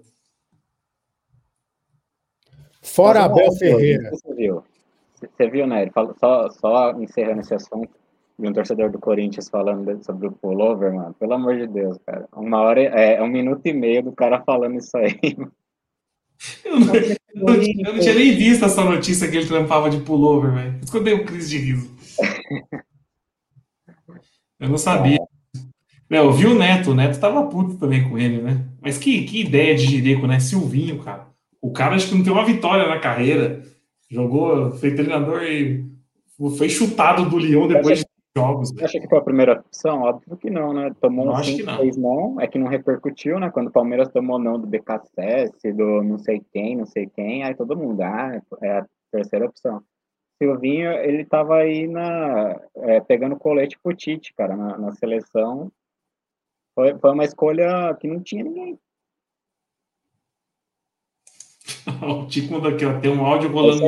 [2.82, 4.10] Fora Abel Ferreira.
[4.10, 4.62] Você viu,
[5.14, 5.82] você viu né?
[5.82, 7.90] Ele falou, só, só encerrando esse assunto,
[8.48, 11.14] um torcedor do Corinthians falando sobre o pullover, mano.
[11.14, 12.28] Pelo amor de Deus, cara.
[12.34, 15.18] Uma hora, é, é um minuto e meio do cara falando isso aí.
[16.64, 20.00] Eu não, eu, não, eu não, tinha nem visto essa notícia que ele trampava de
[20.00, 21.04] pullover, velho.
[21.04, 21.94] Dei um crise de riso.
[24.58, 25.18] Eu não sabia.
[26.08, 28.64] Não, eu vi o Neto, o Neto tava puto também com ele, né?
[28.80, 30.40] Mas que, que ideia de Gireco, né?
[30.40, 31.28] Silvinho, cara.
[31.60, 33.62] O cara acho que não tem uma vitória na carreira.
[34.10, 35.84] Jogou, foi treinador e
[36.56, 38.04] foi chutado do Lyon depois de
[38.36, 38.70] jogos.
[38.70, 40.02] Você acha que foi a primeira opção?
[40.02, 40.94] Óbvio que não, né?
[41.00, 42.40] Tomou não, um 5, 6 não.
[42.40, 43.50] É que não repercutiu, né?
[43.50, 47.54] Quando o Palmeiras tomou não do BKSS, do não sei quem, não sei quem, aí
[47.54, 49.82] todo mundo, ah, é a terceira opção.
[50.42, 55.70] Silvinho, ele tava aí na, é, pegando colete pro Tite, cara, na, na seleção
[56.74, 58.78] foi, foi uma escolha que não tinha ninguém.
[62.02, 63.84] o Tico mandou aqui, ó, tem um áudio rolando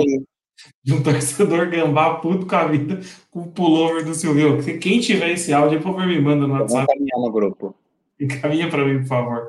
[0.82, 3.00] de um torcedor gambá puto com a vida
[3.30, 4.62] com o pullover do Silvio.
[4.78, 6.72] Quem tiver esse áudio, por favor, me manda no WhatsApp.
[6.72, 7.74] Vou encaminhar no grupo.
[8.20, 9.48] Encaminha para mim, por favor.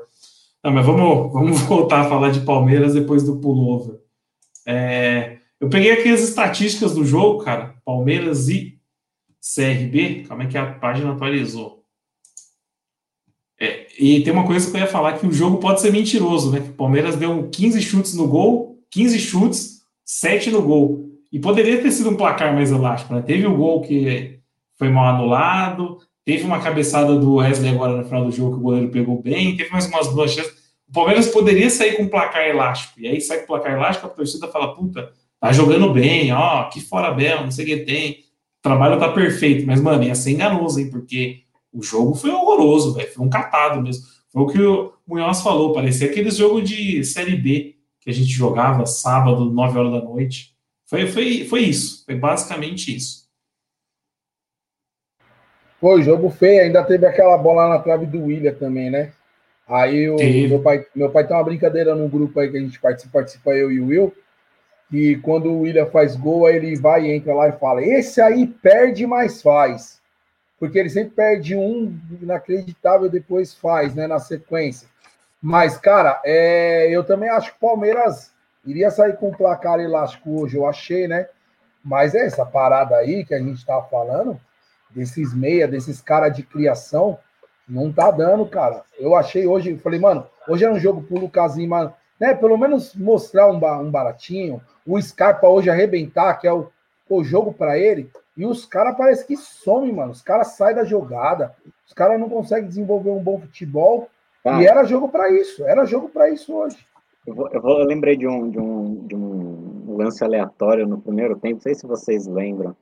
[0.62, 4.00] Não, mas vamos, vamos voltar a falar de Palmeiras depois do pullover.
[4.66, 7.74] É, eu peguei aqui as estatísticas do jogo, cara.
[7.84, 8.78] Palmeiras e
[9.40, 10.24] CRB.
[10.26, 11.84] Calma aí que a página atualizou.
[13.60, 16.50] É, e tem uma coisa que eu ia falar, que o jogo pode ser mentiroso,
[16.50, 16.58] né?
[16.58, 19.73] O Palmeiras deu 15 chutes no gol, 15 chutes,
[20.04, 21.10] 7 no gol.
[21.32, 23.22] E poderia ter sido um placar mais elástico, né?
[23.22, 24.38] Teve o gol que
[24.78, 28.62] foi mal anulado, teve uma cabeçada do Wesley agora no final do jogo que o
[28.62, 30.52] goleiro pegou bem, teve mais umas duas chances.
[30.88, 33.00] O Palmeiras poderia sair com um placar elástico.
[33.00, 36.80] E aí sai com placar elástico, a torcida fala, puta, tá jogando bem, ó, que
[36.80, 38.10] fora Bel, não sei o que tem.
[38.12, 39.66] O trabalho tá perfeito.
[39.66, 40.88] Mas, mano, ia ser enganoso, hein?
[40.88, 41.40] Porque
[41.72, 43.12] o jogo foi horroroso, velho.
[43.12, 44.04] Foi um catado mesmo.
[44.30, 45.72] Foi o que o Munhoz falou.
[45.72, 47.73] Parecia aqueles jogos de Série B
[48.04, 50.54] que a gente jogava sábado, 9 horas da noite.
[50.84, 52.04] Foi, foi, foi isso.
[52.04, 53.24] Foi basicamente isso.
[55.80, 56.62] Foi jogo feio.
[56.62, 59.12] Ainda teve aquela bola na trave do William também, né?
[59.66, 60.16] Aí o
[60.48, 63.50] meu pai, meu pai tem uma brincadeira no grupo aí que a gente participa, participa
[63.52, 64.14] eu e o Will.
[64.92, 68.20] E quando o William faz gol, aí ele vai e entra lá e fala: Esse
[68.20, 70.02] aí perde, mas faz
[70.58, 74.88] porque ele sempre perde um inacreditável depois faz, né, na sequência.
[75.46, 78.32] Mas, cara, é, eu também acho que o Palmeiras
[78.64, 81.28] iria sair com um placar elástico hoje, eu achei, né?
[81.84, 84.40] Mas é essa parada aí que a gente tá falando,
[84.88, 87.18] desses meia, desses caras de criação,
[87.68, 88.84] não tá dando, cara.
[88.98, 92.32] Eu achei hoje, falei, mano, hoje é um jogo pro Lucas Lima, né?
[92.32, 96.70] Pelo menos mostrar um, um baratinho, o Scarpa hoje arrebentar, que é o,
[97.06, 98.10] o jogo para ele.
[98.34, 100.12] E os caras parece que somem, mano.
[100.12, 101.54] Os caras saem da jogada.
[101.86, 104.08] Os caras não conseguem desenvolver um bom futebol.
[104.44, 104.62] Ah.
[104.62, 105.64] E era jogo para isso.
[105.64, 106.76] Era jogo para isso hoje.
[107.26, 111.00] Eu, vou, eu, vou, eu, lembrei de um, de, um, de um lance aleatório no
[111.00, 111.54] primeiro tempo.
[111.54, 112.76] Não sei se vocês lembram.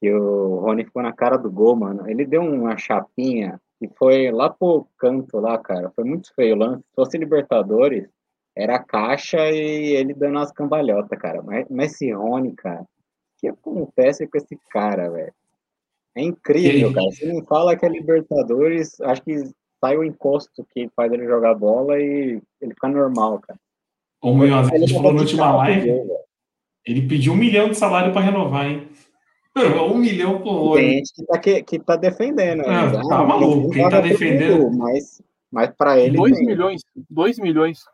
[0.00, 2.08] Que o Rony ficou na cara do gol, mano.
[2.08, 5.90] Ele deu uma chapinha e foi lá pro canto lá, cara.
[5.94, 6.82] Foi muito feio o lance.
[6.82, 8.08] Se fosse Libertadores,
[8.56, 11.42] era caixa e ele dando umas cambalhotas, cara.
[11.42, 12.84] Mas, mas esse Rony, cara,
[13.38, 15.34] que acontece com esse cara, velho?
[16.14, 17.06] É incrível, cara.
[17.10, 19.36] Você me fala que é Libertadores, acho que
[19.82, 23.58] sai o encosto que faz ele jogar bola e ele fica normal, cara.
[24.22, 25.90] O Munhoz, a gente falou na última live,
[26.86, 28.88] ele pediu um milhão de salário para renovar, hein?
[29.92, 30.82] Um milhão por olho.
[30.82, 32.62] Tem gente que tá, que, que tá defendendo.
[32.62, 33.02] Ah, né?
[33.06, 33.70] tá maluco.
[33.70, 34.70] Quem tá defendendo?
[34.70, 35.20] mas,
[35.50, 36.16] mas para ele.
[36.16, 36.80] Dois milhões.
[37.10, 37.84] Dois milhões.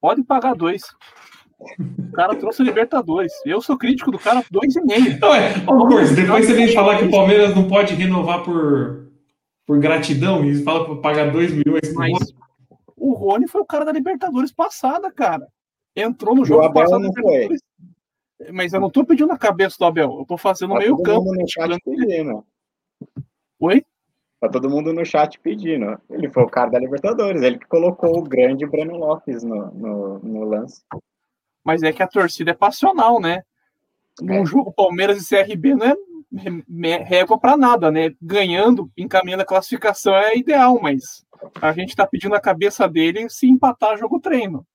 [0.00, 0.84] Pode pagar dois.
[1.58, 3.32] O cara trouxe o Libertadores.
[3.44, 5.18] Eu sou crítico do cara dois e meio.
[5.18, 9.01] Não, é, coisa, depois você vem falar que o Palmeiras não pode renovar por,
[9.72, 11.94] por gratidão e fala para pagar dois milhões.
[11.94, 12.34] Mas
[12.94, 15.48] o Rony foi o cara da Libertadores passada, cara.
[15.96, 17.00] Entrou no jogo passado.
[17.00, 17.48] Não foi.
[18.52, 21.32] Mas eu não tô pedindo a cabeça do Abel, eu tô fazendo tá meio campo.
[21.32, 22.44] No chat pedindo.
[23.60, 23.84] Oi?
[24.40, 25.98] Tá todo mundo no chat pedindo.
[26.10, 30.18] Ele foi o cara da Libertadores, ele que colocou o grande Breno Lopes no, no,
[30.18, 30.82] no lance
[31.64, 33.44] mas é que a torcida é passional, né?
[34.20, 34.44] Num é.
[34.44, 35.94] jogo Palmeiras e CRB não é,
[37.04, 38.14] régua para nada, né?
[38.20, 41.24] Ganhando, encaminhando a classificação é ideal, mas
[41.60, 44.66] a gente está pedindo a cabeça dele se empatar jogo treino.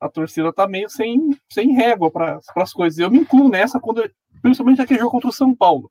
[0.00, 2.98] A torcida tá meio sem, sem régua para as coisas.
[2.98, 4.08] Eu me incluo nessa, quando,
[4.40, 5.90] principalmente aquele jogo contra o São Paulo.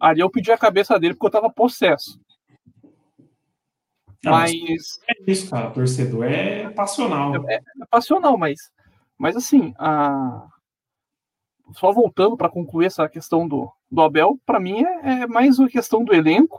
[0.00, 2.20] Ali eu pedi a cabeça dele porque eu tava possesso.
[4.22, 5.00] Não, mas...
[5.08, 5.68] É isso, cara.
[5.68, 7.34] O torcedor é passional.
[7.48, 8.70] É, é passional, mas,
[9.18, 10.46] mas assim, a...
[11.74, 15.68] só voltando para concluir essa questão do, do Abel, para mim é, é, mais uma
[15.68, 16.58] questão do elenco,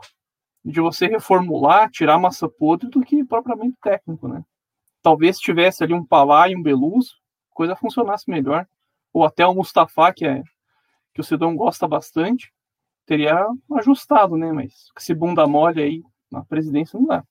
[0.64, 4.42] de você reformular, tirar massa podre, do que propriamente técnico, né?
[5.02, 7.12] Talvez tivesse ali um Palá e um Beluso,
[7.50, 8.66] coisa funcionasse melhor.
[9.12, 10.42] Ou até o Mustafa, que, é,
[11.14, 12.52] que o Sidão gosta bastante,
[13.06, 14.52] teria ajustado, né?
[14.52, 17.24] Mas esse bunda mole aí na presidência não dá.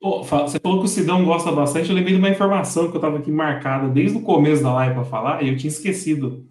[0.00, 1.88] você falou que o Sidão gosta bastante.
[1.88, 4.94] Eu lembrei de uma informação que eu estava aqui marcada desde o começo da live
[4.94, 6.48] para falar e eu tinha esquecido.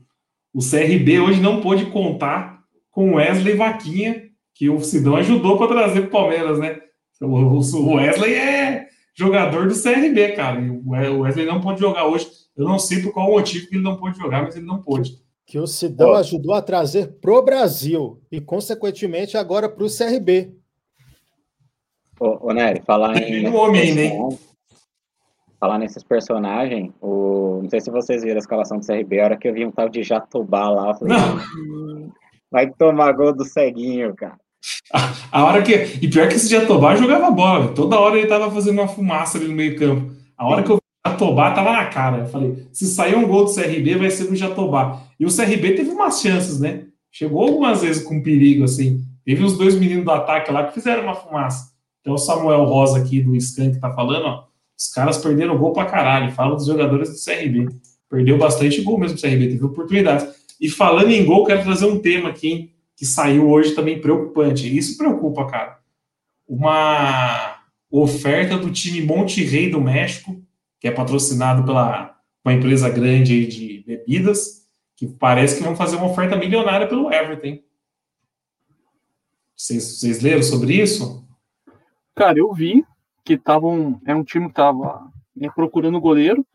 [0.54, 2.63] O CRB hoje não pôde contar
[2.94, 6.80] com Wesley Vaquinha, que o Sidão ajudou para trazer para o Palmeiras, né?
[7.20, 10.62] O Wesley é jogador do CRB, cara.
[10.62, 12.30] E o Wesley não pode jogar hoje.
[12.56, 15.18] Eu não sei por qual motivo que ele não pode jogar, mas ele não pôde.
[15.46, 20.56] Que o Sidão ajudou a trazer para o Brasil e, consequentemente, agora para o CRB.
[22.20, 23.48] Ô, ô Nery, falar em.
[23.48, 24.38] Um homem, né?
[25.60, 27.62] Falar nesses personagens, o...
[27.64, 29.72] não sei se vocês viram a escalação do CRB, a hora que eu vi um
[29.72, 32.12] tal de Jatobá lá, eu falei, hum,
[32.54, 34.38] vai tomar gol do ceguinho, cara.
[34.94, 35.74] A, a, hora que.
[35.74, 39.48] E pior que esse Jatobá jogava bola, toda hora ele tava fazendo uma fumaça ali
[39.48, 40.14] no meio campo.
[40.38, 42.20] A hora que eu Jatobá tava na cara.
[42.20, 45.02] Eu falei, se sair um gol do CRB, vai ser no Jatobá.
[45.20, 46.86] E o CRB teve umas chances, né?
[47.12, 49.04] Chegou algumas vezes com perigo, assim.
[49.26, 51.74] Teve os dois meninos do ataque lá que fizeram uma fumaça.
[52.02, 54.44] Então o Samuel Rosa aqui do Scan que tá falando, ó.
[54.80, 56.32] Os caras perderam gol pra caralho.
[56.32, 57.68] Fala dos jogadores do CRB.
[58.10, 60.43] Perdeu bastante gol mesmo o CRB, teve oportunidades.
[60.64, 64.76] E falando em gol, quero trazer um tema aqui, hein, que saiu hoje também preocupante.
[64.76, 65.80] Isso preocupa, cara.
[66.48, 67.60] Uma
[67.92, 70.42] oferta do time Monte Rei do México
[70.84, 76.08] que é patrocinado pela uma empresa grande de bebidas, que parece que vão fazer uma
[76.08, 77.64] oferta milionária pelo Everton.
[79.56, 81.26] Vocês, vocês leram sobre isso?
[82.14, 82.86] Cara, eu vi
[83.24, 84.02] que estavam.
[84.06, 86.46] É um time que estava né, procurando goleiro.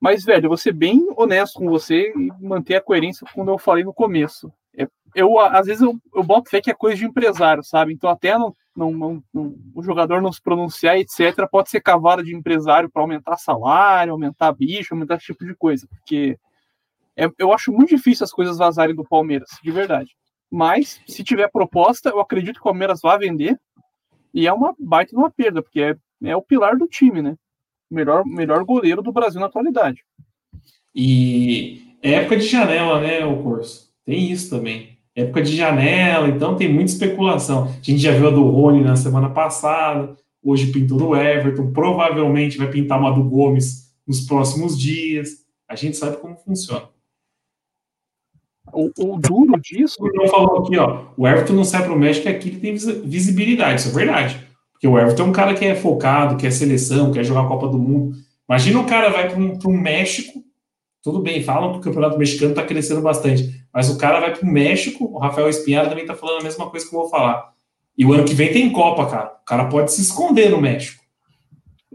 [0.00, 3.58] Mas, velho, eu vou ser bem honesto com você e manter a coerência quando eu
[3.58, 4.52] falei no começo.
[4.76, 7.92] É, eu, às vezes, eu, eu boto fé que é coisa de empresário, sabe?
[7.92, 12.22] Então, até não, não, não, não, o jogador não se pronunciar, etc., pode ser cavada
[12.22, 16.38] de empresário para aumentar salário, aumentar bicho, aumentar esse tipo de coisa, porque
[17.16, 20.14] é, eu acho muito difícil as coisas vazarem do Palmeiras, de verdade.
[20.50, 23.58] Mas, se tiver proposta, eu acredito que o Palmeiras vai vender,
[24.34, 27.36] e é uma baita uma perda, porque é, é o pilar do time, né?
[27.90, 30.04] Melhor, melhor goleiro do Brasil na atualidade.
[30.94, 33.90] E é época de janela, né, o curso?
[34.04, 37.64] Tem isso também época de janela, então tem muita especulação.
[37.64, 42.58] A gente já viu a do Rony na semana passada, hoje pintou do Everton, provavelmente
[42.58, 45.46] vai pintar uma do Gomes nos próximos dias.
[45.66, 46.88] A gente sabe como funciona.
[48.72, 49.96] O, o duro disso.
[49.98, 51.06] O Bruno falou aqui, ó.
[51.16, 54.45] O Everton não sai para o México, aqui ele tem visibilidade, isso é verdade.
[54.76, 57.68] Porque o Everton é um cara que é focado, quer seleção, quer jogar a Copa
[57.68, 58.16] do Mundo.
[58.48, 60.44] Imagina o cara vai para um México
[61.06, 64.44] tudo bem, falam que o campeonato mexicano está crescendo bastante, mas o cara vai para
[64.44, 67.52] o México, o Rafael Espinhar também está falando a mesma coisa que eu vou falar.
[67.96, 69.36] E o ano que vem tem Copa, cara.
[69.40, 71.04] O cara pode se esconder no México.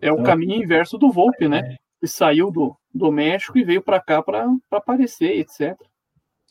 [0.01, 1.59] É o então, caminho inverso do Volpe, né?
[1.59, 1.75] É.
[2.01, 5.77] Ele saiu do, do México e veio para cá para aparecer, etc.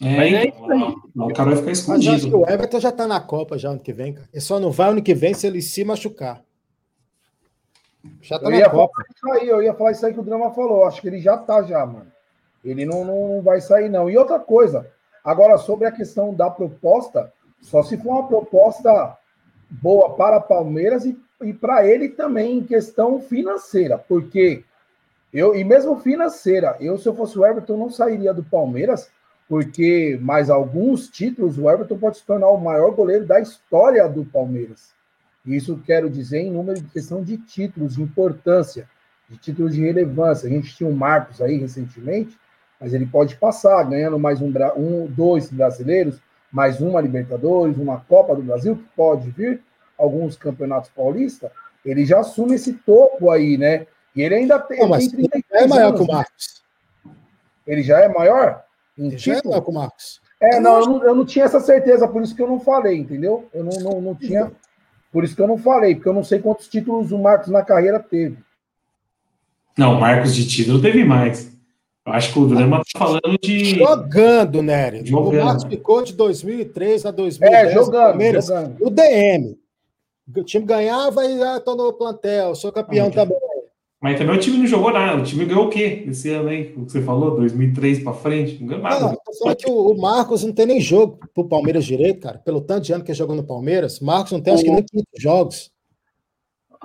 [0.02, 0.94] É, Mas é então, isso aí.
[1.14, 2.12] o cara vai ficar escondido.
[2.12, 4.28] Mas acho que o Everton já está na Copa já ano que vem, cara.
[4.32, 6.42] Ele só não vai ano que vem se ele se machucar.
[8.22, 8.94] Já tá eu na Copa.
[9.32, 10.84] Aí, eu ia falar isso aí que o Drama falou.
[10.84, 12.10] Acho que ele já tá já, mano.
[12.64, 14.08] Ele não, não vai sair, não.
[14.08, 14.90] E outra coisa,
[15.22, 17.30] agora sobre a questão da proposta,
[17.60, 19.18] só se for uma proposta
[19.70, 24.64] boa para Palmeiras e, e para ele também em questão financeira, porque
[25.32, 29.10] eu, e mesmo financeira, eu, se eu fosse o Everton, não sairia do Palmeiras,
[29.50, 34.24] porque mais alguns títulos, o Everton pode se tornar o maior goleiro da história do
[34.24, 34.92] Palmeiras.
[35.44, 38.88] Isso quero dizer em número de questão de títulos, de importância,
[39.28, 40.46] de títulos de relevância.
[40.46, 42.38] A gente tinha o Marcos aí recentemente,
[42.80, 46.20] mas ele pode passar ganhando mais um, um, dois brasileiros,
[46.52, 49.60] mais uma Libertadores, uma Copa do Brasil, que pode vir,
[49.98, 51.50] alguns campeonatos paulistas,
[51.84, 53.84] ele já assume esse topo aí, né?
[54.14, 54.78] E ele ainda tem.
[54.78, 56.14] Não, mas tem é maior anos, que o né?
[56.14, 56.62] Marcos.
[57.66, 58.69] Ele já é maior?
[59.16, 60.20] Já é maior que o Marcos.
[60.40, 62.96] É, não eu, não, eu não tinha essa certeza, por isso que eu não falei,
[62.96, 63.48] entendeu?
[63.52, 64.50] Eu não, não, não tinha.
[65.12, 67.62] Por isso que eu não falei, porque eu não sei quantos títulos o Marcos na
[67.62, 68.38] carreira teve.
[69.76, 71.50] Não, o Marcos de título teve mais.
[72.06, 73.76] Eu acho que o Drama tá falando de.
[73.76, 75.06] Jogando, Nery.
[75.06, 75.42] Jogando.
[75.42, 77.52] O Marcos ficou de 2003 a 2010.
[77.52, 78.76] É, jogando, jogando.
[78.80, 79.58] O DM.
[80.36, 83.38] O time ganhava e ah, tô no plantel, sou campeão Ah, também.
[84.00, 85.20] Mas também o time não jogou nada.
[85.20, 86.72] O time ganhou o quê esse ano aí?
[86.74, 88.58] O que você falou, 2003 pra frente?
[88.58, 89.00] Não ganhou nada.
[89.00, 92.38] Não, tô falando que o, Marcos não tem nem jogo pro Palmeiras direito, cara.
[92.38, 94.82] Pelo tanto de ano que ele jogou no Palmeiras, Marcos não tem acho que nem
[94.82, 95.70] 500 jogos.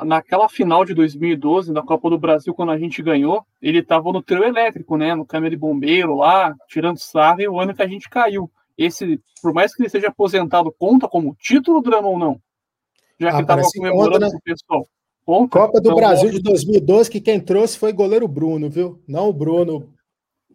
[0.03, 4.21] Naquela final de 2012, na Copa do Brasil, quando a gente ganhou, ele tava no
[4.21, 5.15] trio elétrico, né?
[5.15, 8.51] No câmera de bombeiro lá, tirando sarro, e o ano que a gente caiu.
[8.77, 12.41] Esse, por mais que ele seja aposentado, conta como título drama ou não?
[13.17, 14.31] Já que Ah, tava comemorando conta, né?
[14.31, 14.85] com o pessoal.
[15.25, 15.59] Conta?
[15.59, 19.01] Copa do Então, Brasil de 2012, que quem trouxe foi o goleiro Bruno, viu?
[19.07, 19.91] Não o Bruno,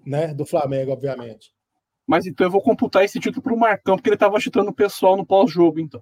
[0.06, 1.50] né, do Flamengo, obviamente.
[2.06, 5.16] Mas então eu vou computar esse título pro Marcão, porque ele tava chutando o pessoal
[5.16, 6.00] no pós-jogo, então.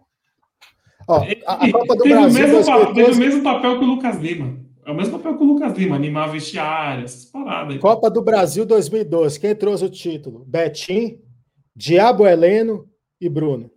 [1.08, 3.78] Ó, a, a Copa do teve, Brasil o mesmo, pa- teve o 2012, mesmo papel
[3.78, 4.68] que o Lucas Lima.
[4.84, 7.78] É o mesmo papel que o Lucas Lima, animar vestiário, essas paradas aí.
[7.78, 10.44] Copa do Brasil 2012, quem trouxe o título?
[10.46, 11.18] Betim,
[11.74, 12.86] Diabo Heleno
[13.20, 13.70] e Bruno.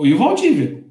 [0.00, 0.84] E o Valdívia.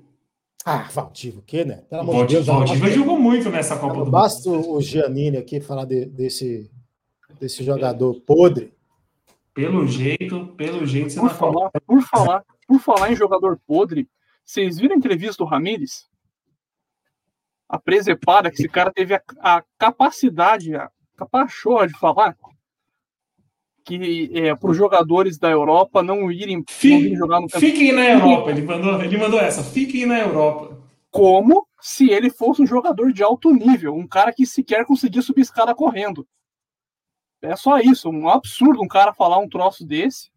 [0.65, 1.77] Ah, Valdívia, o quê, né?
[1.89, 2.45] Pelo amor de Deus.
[2.45, 4.71] Valdívia jogou muito nessa Copa do basta Brasil.
[4.71, 6.69] o Giannini aqui falar de- desse,
[7.39, 8.73] desse jogador podre.
[9.53, 11.51] Pelo jeito, pelo jeito, você Por não fala.
[11.53, 14.07] falar, por falar, por falar em jogador podre,
[14.45, 16.07] vocês viram a entrevista do Ramires?
[17.67, 22.37] A presepada que esse cara teve a, a capacidade, a capachorra de falar
[23.83, 27.59] que é, para os jogadores da Europa não irem, não irem jogar no campeonato.
[27.59, 28.51] Fiquem na Europa.
[28.51, 29.63] Ele mandou, ele mandou essa.
[29.63, 30.77] Fiquem na Europa.
[31.11, 35.41] como se ele fosse um jogador de alto nível, um cara que sequer conseguia subir
[35.41, 36.25] escada correndo.
[37.41, 40.29] É só isso, um absurdo um cara falar um troço desse,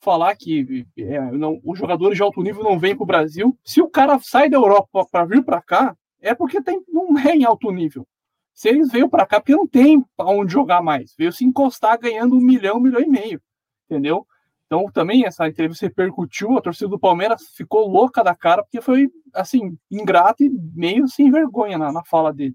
[0.00, 3.58] falar que é, não, os jogadores de alto nível não vêm para o Brasil.
[3.64, 7.34] Se o cara sai da Europa para vir para cá, é porque tem, não é
[7.34, 8.06] em alto nível.
[8.54, 11.14] Se eles veio para cá, porque não tem onde jogar mais.
[11.18, 13.40] Veio se encostar ganhando um milhão, um milhão e meio.
[13.88, 14.26] Entendeu?
[14.66, 19.10] Então também essa entrevista repercutiu, a torcida do Palmeiras ficou louca da cara, porque foi
[19.34, 22.54] assim, ingrato e meio sem vergonha na, na fala dele.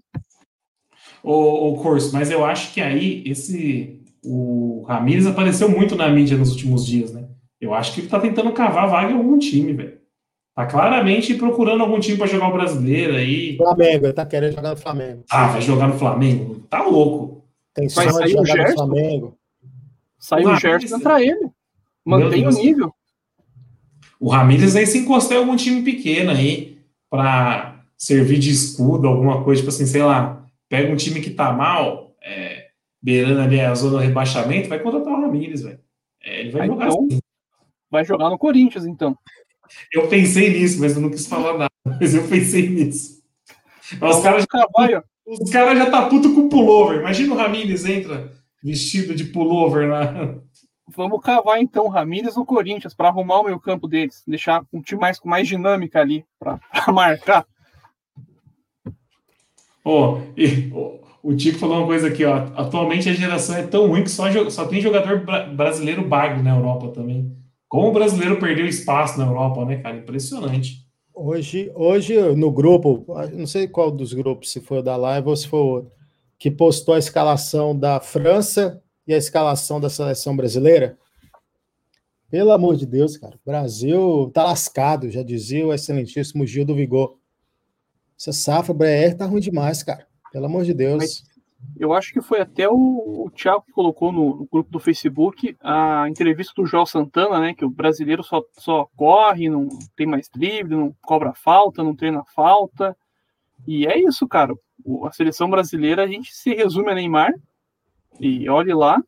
[1.22, 6.36] O, o curso, mas eu acho que aí esse o Ramires apareceu muito na mídia
[6.36, 7.28] nos últimos dias, né?
[7.60, 9.97] Eu acho que ele tá tentando cavar vaga em algum time, velho.
[10.58, 13.56] Tá claramente procurando algum time para jogar o brasileiro aí.
[13.56, 15.22] Flamengo, ele tá querendo jogar no Flamengo.
[15.30, 16.56] Ah, vai jogar no Flamengo?
[16.68, 17.44] Tá louco.
[17.72, 18.74] Tem Vai sair o Gerson?
[18.74, 19.38] Flamengo.
[20.18, 21.48] Saiu Ah, o Gerson contra ele.
[22.04, 22.92] Mantém o nível.
[24.18, 29.44] O Ramires aí se encostou em algum time pequeno aí para servir de escudo, alguma
[29.44, 32.66] coisa, tipo assim, sei lá, pega um time que tá mal, é,
[33.00, 35.78] beirando ali a zona do rebaixamento, vai contratar o Ramires, velho.
[36.20, 37.18] É, ele vai Ah, jogar então, assim.
[37.88, 39.16] vai jogar no Corinthians, então.
[39.92, 41.70] Eu pensei nisso, mas eu não quis falar nada.
[42.00, 43.22] Mas eu pensei nisso.
[44.00, 47.00] Mas os caras Cavalho, os caras já tá puto com pullover.
[47.00, 50.36] Imagina o Ramires entra vestido de pullover na.
[50.88, 54.82] vamos cavar então o Ramírez no Corinthians para arrumar o meio campo deles, deixar um
[54.82, 56.58] time mais com mais dinâmica ali para
[56.92, 57.46] marcar.
[59.84, 62.34] Ó, e, ó, o Tico falou uma coisa aqui, ó.
[62.56, 66.54] Atualmente a geração é tão ruim que só, só tem jogador bra- brasileiro bagre na
[66.54, 67.34] Europa também.
[67.68, 69.96] Como o brasileiro perdeu espaço na Europa, né, cara?
[69.96, 70.86] Impressionante.
[71.14, 75.36] Hoje, hoje no grupo, não sei qual dos grupos, se foi o da live ou
[75.36, 75.92] se foi o outro,
[76.38, 80.96] que postou a escalação da França e a escalação da seleção brasileira.
[82.30, 86.74] Pelo amor de Deus, cara, o Brasil tá lascado, já dizia o excelentíssimo Gil do
[86.74, 87.16] Vigor.
[88.18, 90.06] Essa safra BR tá ruim demais, cara.
[90.30, 90.98] Pelo amor de Deus.
[90.98, 91.27] Mas-
[91.78, 92.74] Eu acho que foi até o,
[93.26, 97.54] o Thiago que colocou no, no grupo do Facebook a entrevista do João Santana, né?
[97.54, 102.24] Que o brasileiro só, só corre, não tem mais drible, não cobra falta, não treina
[102.34, 102.96] falta.
[103.66, 104.54] E é isso, cara.
[105.04, 107.32] A seleção brasileira, a gente se resume a Neymar,
[108.20, 109.02] e olhe lá,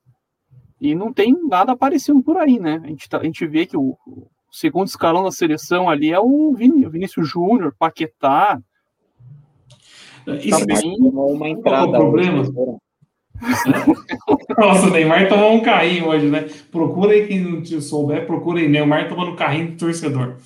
[0.80, 2.80] e não tem nada aparecendo por aí, né?
[2.82, 6.18] A gente, tá- a gente vê que o, o segundo escalão da seleção ali é
[6.18, 8.60] o Vinícius Júnior, Paquetá,
[10.36, 11.86] Isso, Também- Tomou uma entrada.
[11.88, 12.40] Qual o problema?
[12.40, 12.78] hoje, foram.
[14.58, 16.46] Nossa, o Neymar tomou um carrinho hoje, né?
[16.70, 18.68] Procura aí quem não te souber, procura aí.
[18.68, 20.36] Neymar tomando carrinho do torcedor.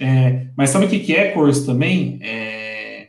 [0.00, 2.18] É, mas sabe o que, que é, Corso, também?
[2.22, 3.08] É,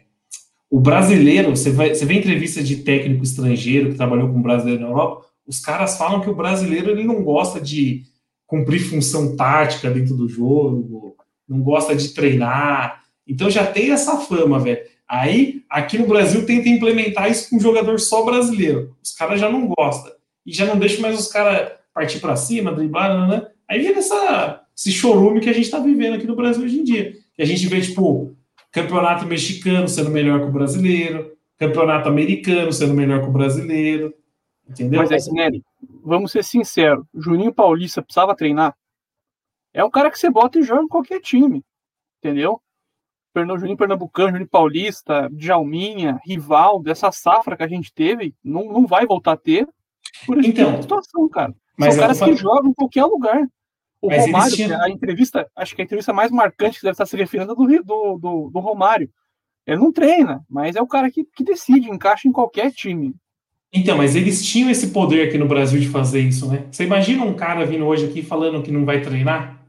[0.70, 4.88] o brasileiro, você, vai, você vê entrevista de técnico estrangeiro que trabalhou com brasileiro na
[4.88, 8.04] Europa, os caras falam que o brasileiro ele não gosta de
[8.48, 11.16] cumprir função tática dentro do jogo,
[11.48, 13.02] não gosta de treinar.
[13.28, 14.82] Então já tem essa fama, velho.
[15.14, 18.96] Aí, aqui no Brasil, tenta implementar isso com um jogador só brasileiro.
[19.04, 20.12] Os caras já não gostam.
[20.44, 23.48] E já não deixa mais os caras partir para cima, driblar, né?
[23.70, 26.84] Aí vira essa, esse chorume que a gente tá vivendo aqui no Brasil hoje em
[26.84, 27.14] dia.
[27.36, 28.36] Que a gente vê, tipo,
[28.72, 34.12] campeonato mexicano sendo melhor que o brasileiro, campeonato americano sendo melhor que o brasileiro.
[34.68, 35.00] Entendeu?
[35.00, 35.64] Mas é que, Nery,
[36.04, 38.76] vamos ser sinceros, Juninho Paulista precisava treinar.
[39.76, 41.64] É um cara que você bota e joga em qualquer time.
[42.18, 42.60] Entendeu?
[43.34, 48.86] Pernambuco, Juninho Pernambucano, Juninho Paulista, Djalminha, Rival, dessa safra que a gente teve, não, não
[48.86, 49.68] vai voltar a ter
[50.26, 51.54] por essa então, situação, cara.
[51.80, 53.48] São caras que jogam em qualquer lugar.
[54.02, 54.82] O mas Romário, tinham...
[54.82, 57.66] a entrevista, acho que a entrevista mais marcante que deve estar se referindo é do,
[57.84, 59.10] do, do, do Romário.
[59.66, 63.16] Ele não treina, mas é o cara que, que decide, encaixa em qualquer time.
[63.74, 66.68] Então, mas eles tinham esse poder aqui no Brasil de fazer isso, né?
[66.70, 69.63] Você imagina um cara vindo hoje aqui falando que não vai treinar?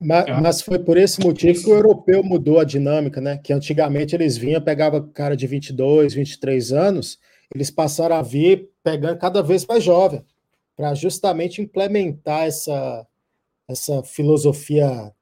[0.00, 3.36] Mas, mas, foi por esse motivo que o europeu mudou a dinâmica, né?
[3.36, 7.18] Que antigamente eles vinham, pegava cara de 22, 23 anos,
[7.54, 10.24] eles passaram a vir pegando cada vez mais jovem,
[10.74, 13.06] para justamente implementar essa,
[13.68, 15.12] essa filosofia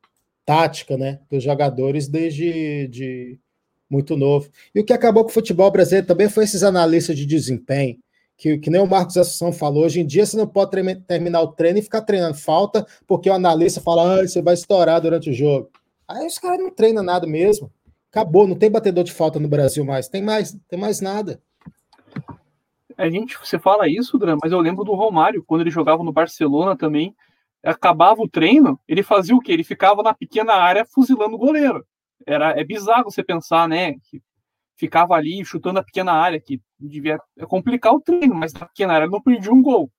[0.46, 3.38] tática, né, dos jogadores desde de
[3.90, 4.48] muito novo.
[4.74, 7.98] E o que acabou com o futebol brasileiro também foi esses analistas de desempenho
[8.38, 10.70] que, que nem o Marcos Assunção falou, hoje em dia você não pode
[11.06, 15.00] terminar o treino e ficar treinando falta, porque o analista fala, ah, você vai estourar
[15.00, 15.68] durante o jogo.
[16.06, 17.70] Aí os caras não treinam nada mesmo.
[18.10, 20.08] Acabou, não tem batedor de falta no Brasil mais.
[20.08, 21.42] Tem mais, tem mais nada.
[22.96, 26.12] A gente, você fala isso, Dran, mas eu lembro do Romário, quando ele jogava no
[26.12, 27.14] Barcelona também,
[27.62, 29.52] acabava o treino, ele fazia o quê?
[29.52, 31.84] Ele ficava na pequena área fuzilando o goleiro.
[32.24, 33.94] Era, é bizarro você pensar, né?
[33.94, 34.22] Que
[34.78, 37.18] ficava ali chutando a pequena área, que devia
[37.48, 39.90] complicar o treino, mas na pequena área não perdia um gol.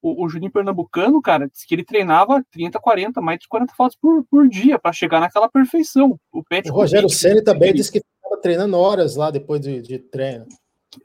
[0.00, 3.98] O, o Juninho Pernambucano, cara, disse que ele treinava 30, 40, mais de 40 faltas
[4.00, 6.18] por, por dia para chegar naquela perfeição.
[6.32, 9.98] O, Petkovic, o Rogério Ceni também disse que estava treinando horas lá depois de, de
[9.98, 10.46] treino.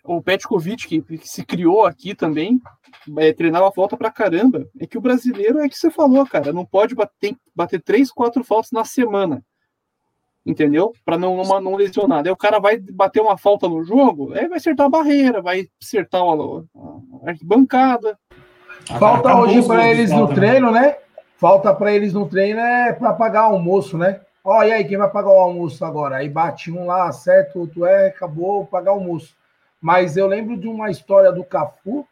[0.04, 2.62] O Petkovic, que, que se criou aqui também,
[3.18, 4.70] é, treinava falta pra caramba.
[4.80, 8.44] É que o brasileiro é que você falou, cara, não pode bater, bater três, quatro
[8.44, 9.44] faltas na semana
[10.46, 10.94] entendeu?
[11.06, 12.24] Para não, não, não lesionar.
[12.24, 15.68] Daí o cara vai bater uma falta no jogo, aí vai acertar a barreira, vai
[15.82, 18.18] acertar a, a arquibancada.
[19.00, 20.98] Falta hoje para eles no treino, né?
[21.38, 24.22] Falta para eles no treino é para pagar almoço, né?
[24.44, 26.18] Ó, e aí, quem vai pagar o almoço agora?
[26.18, 29.34] Aí bate um lá, certo, outro é, acabou pagar o almoço.
[29.82, 32.06] Mas eu lembro de uma história do Cafu,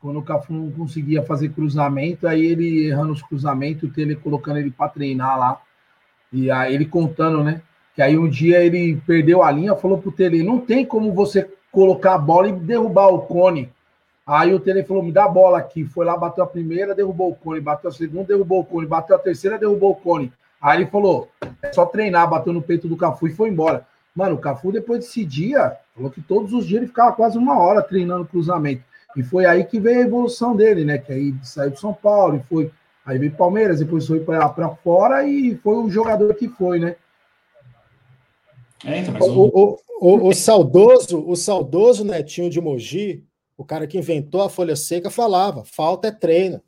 [0.00, 4.58] quando o Cafu não conseguia fazer cruzamento, aí ele errando os cruzamentos, o Tele colocando
[4.58, 5.60] ele para treinar lá.
[6.32, 7.62] E aí ele contando, né?
[7.94, 11.48] Que aí um dia ele perdeu a linha, falou pro Tele, não tem como você
[11.72, 13.70] colocar a bola e derrubar o cone.
[14.26, 15.84] Aí o Tele falou, me dá a bola aqui.
[15.84, 17.60] Foi lá, bateu a primeira, derrubou o cone.
[17.60, 18.86] Bateu a segunda, derrubou o cone.
[18.86, 20.32] Bateu a terceira, derrubou o cone.
[20.62, 21.28] Aí ele falou,
[21.62, 23.86] é só treinar, bateu no peito do Cafu e foi embora.
[24.14, 27.58] Mano, o Cafu, depois desse dia, falou que todos os dias ele ficava quase uma
[27.58, 28.82] hora treinando cruzamento.
[29.16, 30.98] E foi aí que veio a evolução dele, né?
[30.98, 32.70] Que aí saiu de São Paulo e foi
[33.10, 36.94] Aí veio Palmeiras, depois foi para fora e foi o jogador que foi, né?
[38.84, 39.48] É, então, o...
[39.48, 43.24] O, o, o, saudoso, o saudoso netinho de Mogi,
[43.58, 46.62] o cara que inventou a folha seca, falava: falta é treino.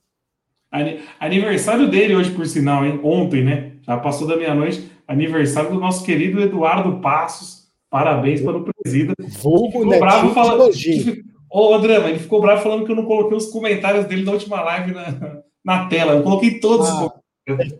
[1.20, 3.00] Aniversário dele hoje, por sinal, hein?
[3.04, 3.72] Ontem, né?
[3.82, 4.90] Já passou da meia-noite.
[5.06, 7.68] Aniversário do nosso querido Eduardo Passos.
[7.88, 9.14] Parabéns para o presida.
[9.20, 10.72] Vulgo netinho bravo falando...
[11.48, 14.60] Ô, Drama, ele ficou bravo falando que eu não coloquei os comentários dele na última
[14.62, 16.12] live na, na tela.
[16.14, 16.88] Eu coloquei todos.
[16.88, 17.12] Ah,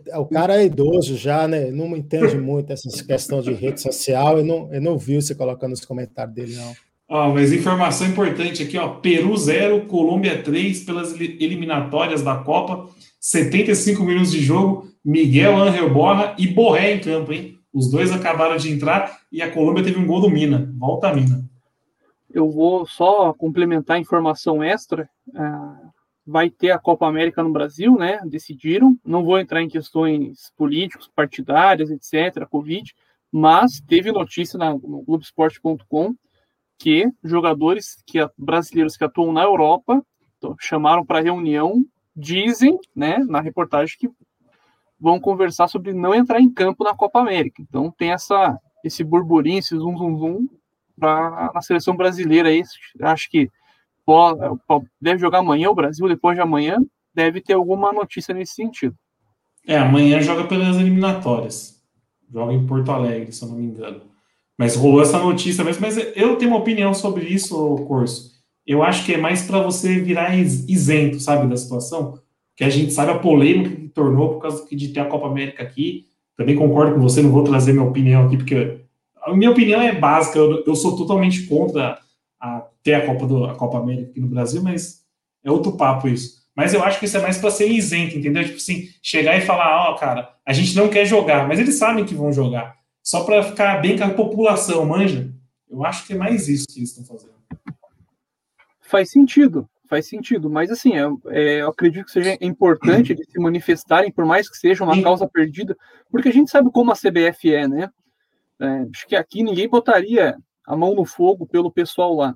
[0.07, 1.71] é, o cara é idoso já, né?
[1.71, 4.37] Não entende muito essas questões de rede social.
[4.37, 6.73] Eu não, eu não vi você colocando os comentários dele, não.
[7.09, 8.95] Ó, mas informação importante aqui, ó.
[8.95, 12.89] Peru 0, Colômbia 3 pelas eliminatórias da Copa.
[13.19, 14.87] 75 minutos de jogo.
[15.03, 17.59] Miguel Angel Borra e Borré em campo, hein?
[17.73, 20.71] Os dois acabaram de entrar e a Colômbia teve um gol do Mina.
[20.77, 21.43] Volta a Mina.
[22.33, 25.09] Eu vou só complementar a informação extra.
[25.27, 25.82] Uh,
[26.25, 28.19] vai ter a Copa América no Brasil, né?
[28.25, 28.97] Decidiram.
[29.05, 32.93] Não vou entrar em questões políticos, partidárias, etc., Covid,
[33.31, 36.15] mas teve notícia na, no Globoesporte.com
[36.77, 40.03] que jogadores que brasileiros que atuam na Europa
[40.59, 44.09] chamaram para reunião, dizem, né, na reportagem que
[44.99, 47.61] vão conversar sobre não entrar em campo na Copa América.
[47.61, 50.49] Então tem essa esse burburinho, esse zum zum zum
[50.99, 52.61] para a seleção brasileira aí,
[53.01, 53.49] acho que
[55.01, 56.77] deve jogar amanhã o Brasil, depois de amanhã
[57.13, 58.95] deve ter alguma notícia nesse sentido.
[59.65, 61.81] É, amanhã joga pelas eliminatórias.
[62.31, 64.01] Joga em Porto Alegre, se eu não me engano.
[64.57, 65.81] Mas rolou essa notícia mesmo.
[65.81, 68.33] Mas eu tenho uma opinião sobre isso, Corso.
[68.65, 72.19] Eu acho que é mais para você virar isento, sabe, da situação.
[72.55, 75.63] Que a gente sabe a polêmica que tornou por causa de ter a Copa América
[75.63, 76.05] aqui.
[76.35, 78.81] Também concordo com você, não vou trazer minha opinião aqui, porque
[79.21, 80.39] a minha opinião é básica.
[80.39, 81.99] Eu, eu sou totalmente contra
[82.43, 85.05] a ter a Copa, do, a Copa América aqui no Brasil, mas
[85.41, 86.43] é outro papo isso.
[86.53, 88.43] Mas eu acho que isso é mais para ser isento, entendeu?
[88.43, 91.75] Tipo assim, chegar e falar, ó, oh, cara, a gente não quer jogar, mas eles
[91.75, 92.75] sabem que vão jogar.
[93.01, 95.33] Só para ficar bem com a população, manja?
[95.69, 97.33] Eu acho que é mais isso que eles estão fazendo.
[98.81, 100.49] faz sentido, faz sentido.
[100.49, 104.57] Mas assim, é, é, eu acredito que seja importante eles se manifestarem, por mais que
[104.57, 105.01] seja uma Sim.
[105.01, 105.77] causa perdida,
[106.11, 107.89] porque a gente sabe como a CBF é, né?
[108.59, 112.35] É, acho que aqui ninguém botaria a mão no fogo pelo pessoal lá.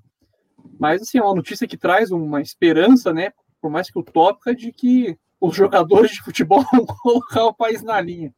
[0.80, 3.32] Mas assim, é uma notícia que traz uma esperança, né?
[3.61, 7.99] Por mais que utópica, de que os jogadores de futebol vão colocar o país na
[8.01, 8.34] linha.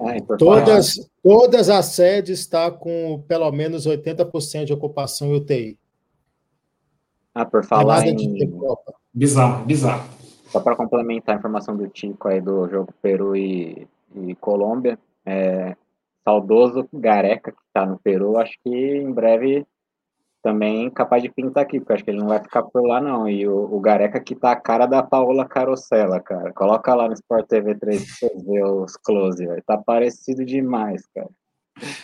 [0.00, 5.36] Ah, e por Todas, todas as sedes estão com pelo menos 80% de ocupação em
[5.36, 5.78] UTI.
[7.34, 8.50] ah, por É falar ter em.
[9.12, 10.08] Bizarro, bizarro.
[10.46, 15.76] Só para complementar a informação do Tico aí do jogo Peru e, e Colômbia, é,
[16.24, 19.66] saudoso Gareca, que está no Peru, acho que em breve
[20.42, 23.28] também capaz de pintar aqui, porque acho que ele não vai ficar por lá, não.
[23.28, 26.52] E o, o Gareca que tá a cara da Paola Carosella, cara.
[26.52, 29.62] Coloca lá no Sport TV 3 pra você ver os close, velho.
[29.66, 31.28] Tá parecido demais, cara.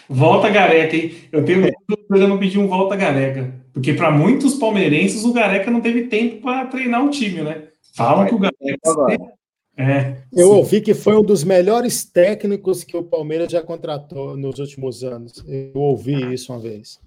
[0.08, 1.14] Volta Gareca, hein?
[1.32, 3.52] Eu tenho medo do programa pedir um volta Gareca.
[3.72, 7.68] Porque para muitos palmeirenses o Gareca não teve tempo para treinar o time, né?
[7.94, 9.35] Falam que o Gareca.
[9.76, 10.16] É.
[10.32, 10.54] Eu sim.
[10.54, 15.44] ouvi que foi um dos melhores técnicos que o Palmeiras já contratou nos últimos anos.
[15.46, 16.98] Eu ouvi isso uma vez.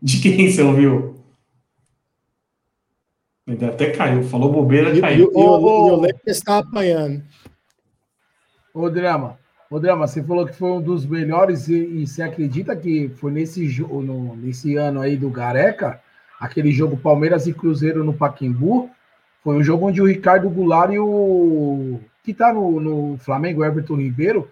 [0.00, 1.16] De quem você ouviu?
[3.46, 4.22] Ele até caiu.
[4.22, 5.30] Falou bobeira, E, e, caiu.
[5.30, 5.88] e ô.
[5.88, 7.22] e eu lembro que estava apanhando.
[8.72, 9.38] Ô, Drama,
[9.70, 13.32] ô, Drama, você falou que foi um dos melhores e, e você acredita que foi
[13.32, 16.00] nesse, no, nesse ano aí do Gareca,
[16.38, 18.88] aquele jogo Palmeiras e Cruzeiro no Paquembu,
[19.42, 23.96] foi um jogo onde o Ricardo Goulart e o que tá no, no Flamengo, Everton
[23.96, 24.50] Ribeiro,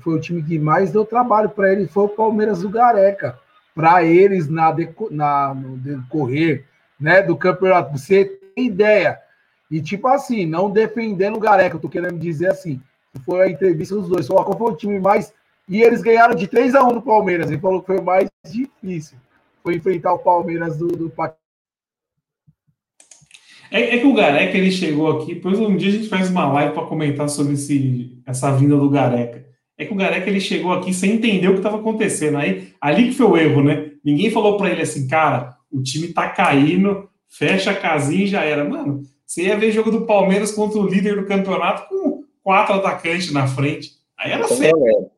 [0.00, 3.38] foi o time que mais deu trabalho para ele, foi o Palmeiras do Gareca.
[3.74, 6.64] Para eles na, deco- na, no decorrer
[6.98, 8.24] né, do campeonato, você
[8.54, 9.18] tem ideia.
[9.70, 12.80] E tipo assim, não defendendo o Gareca, eu tô querendo dizer assim,
[13.24, 14.26] foi a entrevista dos dois.
[14.26, 15.32] Falou, qual foi o time mais.
[15.68, 17.50] E eles ganharam de 3 a 1 do Palmeiras.
[17.50, 19.16] Ele falou que foi o mais difícil.
[19.62, 21.12] Foi enfrentar o Palmeiras do, do.
[23.70, 26.50] É, é que o Gareca ele chegou aqui, depois um dia a gente faz uma
[26.52, 29.46] live para comentar sobre esse, essa vinda do Gareca.
[29.78, 32.36] É que o Gareca ele chegou aqui sem entender o que estava acontecendo.
[32.36, 33.92] Aí, ali que foi o erro, né?
[34.04, 38.42] Ninguém falou para ele assim, cara, o time tá caindo, fecha a casinha e já
[38.42, 38.64] era.
[38.64, 43.32] Mano, você ia ver jogo do Palmeiras contra o líder do campeonato com quatro atacantes
[43.32, 43.92] na frente.
[44.18, 44.78] Aí era tem ferro.
[44.78, 45.10] goleiro.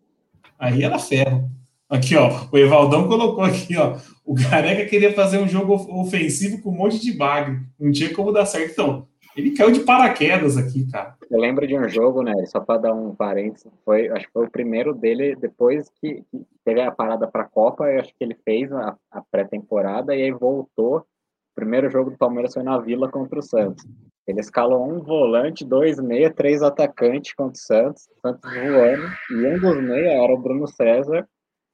[0.58, 1.50] Aí era ferro.
[1.88, 3.96] Aqui, ó, o Evaldão colocou aqui, ó.
[4.24, 7.60] O Gareca queria fazer um jogo of- ofensivo com um monte de bagre.
[7.78, 8.70] Não tinha como dar certo.
[8.72, 11.16] Então, ele caiu de paraquedas aqui, cara.
[11.30, 12.32] Eu lembro de um jogo, né?
[12.46, 16.46] Só para dar um parênteses, foi, acho que foi o primeiro dele depois que, que
[16.64, 17.90] teve a parada para a Copa.
[17.90, 20.98] Eu acho que ele fez a, a pré-temporada e aí voltou.
[20.98, 23.84] O primeiro jogo do Palmeiras foi na Vila contra o Santos.
[24.26, 29.58] Ele escalou um volante, dois meia, três atacantes contra o Santos, Santos voando, e um
[29.58, 31.26] dos meia era o Bruno César.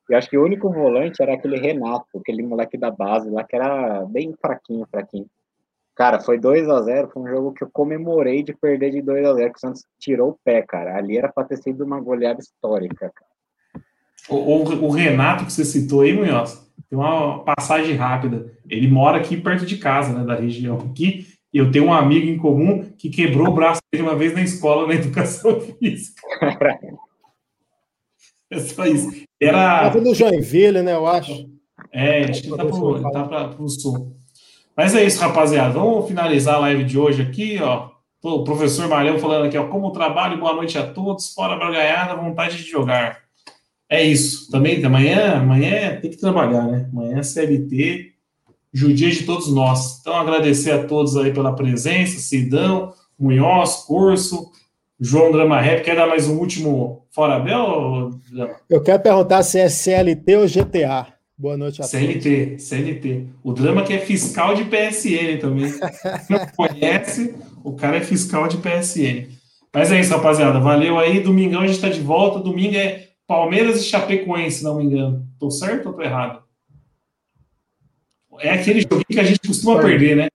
[0.08, 3.54] E acho que o único volante era aquele Renato, aquele moleque da base lá, que
[3.54, 5.26] era bem fraquinho, fraquinho.
[5.94, 9.26] Cara, foi 2 a 0 foi um jogo que eu comemorei de perder de 2
[9.26, 10.96] a 0 que o Santos tirou o pé, cara.
[10.96, 13.82] Ali era para ter sido uma goleada histórica, cara.
[14.30, 18.50] O, o- o Renato que você citou aí, Munhoz, tem uma passagem rápida.
[18.68, 21.26] Ele mora aqui perto de casa, né, da região aqui.
[21.52, 24.42] E eu tenho um amigo em comum que quebrou o braço dele uma vez na
[24.42, 26.20] escola, na educação física.
[28.50, 29.10] É só isso.
[29.40, 29.86] Era.
[29.86, 30.94] Estava no Joinville, né?
[30.94, 31.48] Eu acho.
[31.92, 34.16] É, acho que tá pro, tá pra, pro sul.
[34.76, 35.74] Mas é isso, rapaziada.
[35.74, 37.90] Vamos finalizar a live de hoje aqui, ó.
[38.22, 39.68] O professor Malhão falando aqui, ó.
[39.68, 41.32] Como trabalho, boa noite a todos.
[41.34, 43.18] Fora Bragaiada, vontade de jogar.
[43.88, 44.50] É isso.
[44.50, 46.88] Também, amanhã, amanhã tem que trabalhar, né?
[46.92, 48.12] Amanhã é CLT,
[48.72, 49.98] judia de todos nós.
[50.00, 54.52] Então, agradecer a todos aí pela presença, Sidão, Munhoz, Curso,
[55.00, 55.84] João Drama Rap.
[55.84, 58.10] Quer dar mais um último Fora Bel?
[58.68, 61.06] Eu quero perguntar se é CLT ou GTA.
[61.36, 61.90] Boa noite a todos.
[61.90, 63.26] CLT, CLT.
[63.44, 65.72] O drama que é fiscal de PSN também.
[66.28, 69.28] Não conhece, o cara é fiscal de PSN.
[69.72, 70.58] Mas é isso, rapaziada.
[70.58, 71.20] Valeu aí.
[71.20, 72.40] Domingão a gente tá de volta.
[72.40, 75.24] Domingo é Palmeiras e Chapecoense, se não me engano.
[75.38, 76.42] Tô certo ou tô errado?
[78.40, 80.28] É aquele joguinho que a gente costuma perder, né?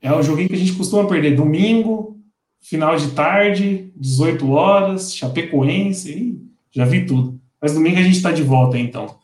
[0.00, 1.36] É o joguinho que a gente costuma perder.
[1.36, 2.21] Domingo,
[2.62, 6.40] final de tarde, 18 horas, Chapecoense.
[6.70, 7.38] Já vi tudo.
[7.60, 9.18] Mas domingo a gente tá de volta, então.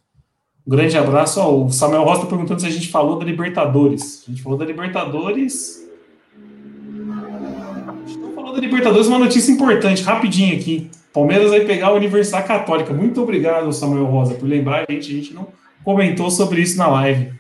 [0.67, 1.41] Um grande abraço.
[1.41, 4.25] Ó, o Samuel Rosa está perguntando se a gente falou da Libertadores.
[4.27, 5.89] A gente falou da Libertadores.
[7.87, 10.91] A gente não falou da Libertadores, uma notícia importante, rapidinho aqui.
[11.13, 12.93] Palmeiras vai pegar a Universidade Católica.
[12.93, 15.11] Muito obrigado, Samuel Rosa, por lembrar a gente.
[15.11, 15.49] A gente não
[15.83, 17.33] comentou sobre isso na live.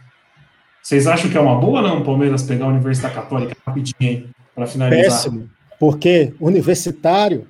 [0.82, 4.66] Vocês acham que é uma boa não, Palmeiras pegar a Universidade Católica rapidinho aí, para
[4.66, 5.04] finalizar?
[5.04, 5.57] Péssimo.
[5.78, 7.48] Porque universitário,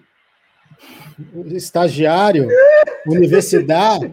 [1.47, 2.49] estagiário,
[3.07, 4.11] universidade,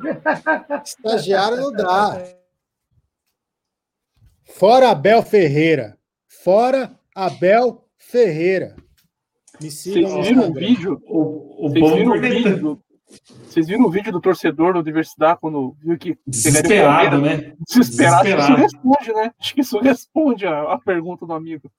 [0.84, 2.24] estagiário não dá.
[4.44, 5.98] Fora Abel Ferreira.
[6.28, 8.76] Fora Abel Ferreira.
[9.62, 11.02] Me sigam Vocês viram o vídeo?
[11.08, 12.86] O, o Vocês viram o vídeo do,
[13.48, 16.18] vocês viram o vídeo do torcedor da universidade quando viu que.
[16.26, 17.54] Desesperado, né?
[17.68, 18.24] Desesperado.
[18.24, 18.54] Desesperado.
[18.54, 19.34] Isso responde, né?
[19.40, 21.72] Acho que isso responde a, a pergunta do amigo.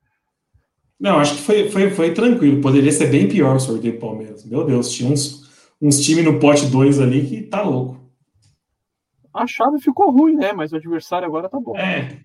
[0.99, 2.61] Não, acho que foi, foi, foi tranquilo.
[2.61, 4.45] Poderia ser bem pior o sorteio do Palmeiras.
[4.45, 8.01] Meu Deus, tinha uns, uns times no pote 2 ali que tá louco.
[9.33, 10.53] A chave ficou ruim, né?
[10.53, 11.77] Mas o adversário agora tá bom.
[11.77, 12.19] É.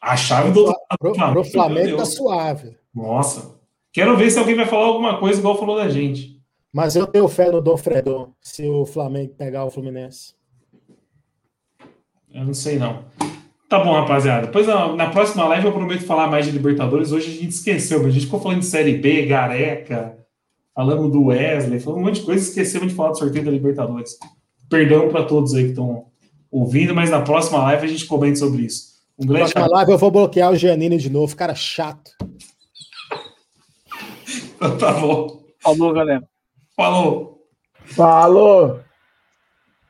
[0.00, 0.64] A chave do.
[0.98, 2.76] Pro, pro Flamengo tá suave.
[2.94, 3.58] Nossa.
[3.92, 6.40] Quero ver se alguém vai falar alguma coisa igual falou da gente.
[6.72, 10.34] Mas eu tenho fé no Dom Fredo se o Flamengo pegar o Fluminense.
[12.32, 13.04] Eu não sei, não.
[13.70, 14.46] Tá bom, rapaziada.
[14.46, 17.12] Depois, na próxima live, eu prometo falar mais de Libertadores.
[17.12, 20.18] Hoje a gente esqueceu, a gente ficou falando de Série B, Gareca,
[20.74, 24.18] falando do Wesley, falando um monte de coisa, esquecemos de falar do sorteio da Libertadores.
[24.68, 26.06] Perdão para todos aí que estão
[26.50, 28.90] ouvindo, mas na próxima live a gente comenta sobre isso.
[29.16, 32.10] Um grande Na próxima live eu vou bloquear o Giannini de novo, cara chato.
[34.80, 35.44] tá bom.
[35.60, 36.28] Falou, galera.
[36.76, 37.46] Falou.
[37.84, 38.80] Falou.